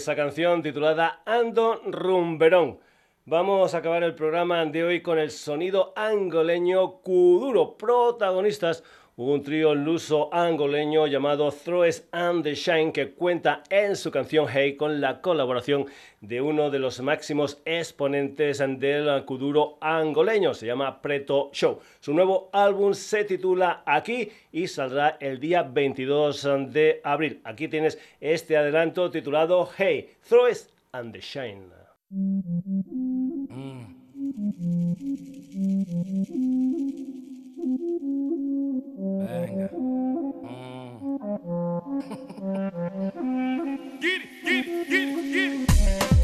esa 0.00 0.16
canción 0.16 0.62
titulada 0.62 1.20
Ando 1.26 1.82
Rumberón. 1.84 2.78
Vamos 3.26 3.74
a 3.74 3.78
acabar 3.78 4.02
el 4.02 4.14
programa 4.14 4.64
de 4.64 4.82
hoy 4.82 5.02
con 5.02 5.18
el 5.18 5.30
sonido 5.30 5.92
angoleño 5.94 7.02
Kuduro, 7.02 7.76
protagonistas 7.76 8.82
un 9.28 9.42
trío 9.42 9.74
luso 9.74 10.32
angoleño 10.32 11.06
llamado 11.06 11.50
Throes 11.52 12.08
and 12.10 12.42
the 12.42 12.54
Shine 12.54 12.90
que 12.90 13.10
cuenta 13.10 13.62
en 13.68 13.94
su 13.94 14.10
canción 14.10 14.46
Hey 14.50 14.76
con 14.76 15.00
la 15.00 15.20
colaboración 15.20 15.86
de 16.22 16.40
uno 16.40 16.70
de 16.70 16.78
los 16.78 17.00
máximos 17.02 17.60
exponentes 17.66 18.58
del 18.78 19.24
kuduro 19.26 19.76
angoleño, 19.82 20.54
se 20.54 20.66
llama 20.66 21.02
Preto 21.02 21.50
Show. 21.52 21.80
Su 22.00 22.14
nuevo 22.14 22.48
álbum 22.54 22.94
se 22.94 23.24
titula 23.24 23.82
Aquí 23.84 24.30
y 24.52 24.66
saldrá 24.68 25.18
el 25.20 25.38
día 25.38 25.64
22 25.64 26.48
de 26.68 27.02
abril. 27.04 27.42
Aquí 27.44 27.68
tienes 27.68 27.98
este 28.20 28.56
adelanto 28.56 29.10
titulado 29.10 29.68
Hey, 29.76 30.08
Throes 30.26 30.70
and 30.92 31.12
the 31.12 31.20
Shine. 31.20 31.68
Venga. 39.00 39.70
Get 44.00 44.22
it, 44.22 44.28
get 44.44 44.66
it, 44.66 44.88
get 44.90 45.08
it, 45.08 45.66
get 45.68 46.12
it. 46.12 46.19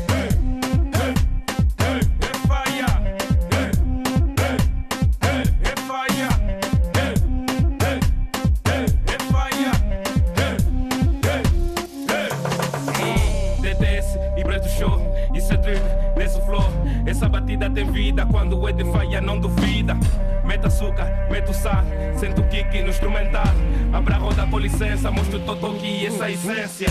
Mostro 25.10 25.38
todo 25.40 25.66
aqui 25.68 26.06
essa 26.06 26.30
essência 26.30 26.88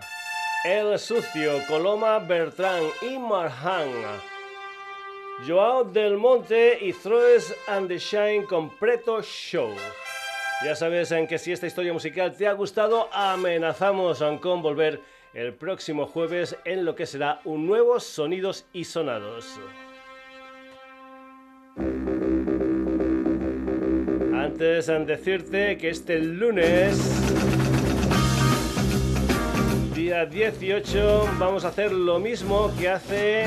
El 0.63 0.99
Sucio, 0.99 1.53
Coloma 1.67 2.19
Bertrán 2.19 2.83
y 3.01 3.17
Marhan. 3.17 3.89
Joao 5.47 5.83
del 5.83 6.17
Monte 6.17 6.77
y 6.79 6.93
Throes 6.93 7.51
and 7.67 7.88
the 7.88 7.97
Shine 7.97 8.45
con 8.45 8.69
Preto 8.69 9.23
Show. 9.23 9.73
Ya 10.63 10.75
sabes 10.75 11.11
en 11.13 11.25
que 11.25 11.39
si 11.39 11.51
esta 11.51 11.65
historia 11.65 11.91
musical 11.93 12.38
te 12.38 12.45
ha 12.45 12.53
gustado, 12.53 13.09
amenazamos 13.11 14.23
con 14.39 14.61
volver 14.61 15.01
el 15.33 15.55
próximo 15.55 16.05
jueves 16.05 16.55
en 16.63 16.85
lo 16.85 16.93
que 16.93 17.07
será 17.07 17.41
un 17.43 17.65
nuevo 17.65 17.99
Sonidos 17.99 18.67
y 18.71 18.83
Sonados. 18.83 19.59
Antes 24.35 24.89
en 24.89 25.07
decirte 25.07 25.77
que 25.79 25.89
este 25.89 26.19
lunes, 26.19 27.20
día 30.02 30.26
18, 30.26 31.30
vamos 31.38 31.64
a 31.64 31.68
hacer 31.68 31.91
lo 31.91 32.18
mismo 32.18 32.72
que 32.80 32.90
hace 32.90 33.45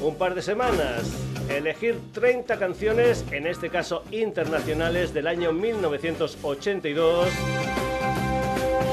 un 0.00 0.14
par 0.14 0.36
de 0.36 0.42
semanas. 0.42 1.12
Elegir 1.48 1.98
30 2.12 2.56
canciones, 2.56 3.24
en 3.32 3.48
este 3.48 3.68
caso 3.68 4.04
internacionales, 4.12 5.12
del 5.12 5.26
año 5.26 5.52
1982. 5.52 7.28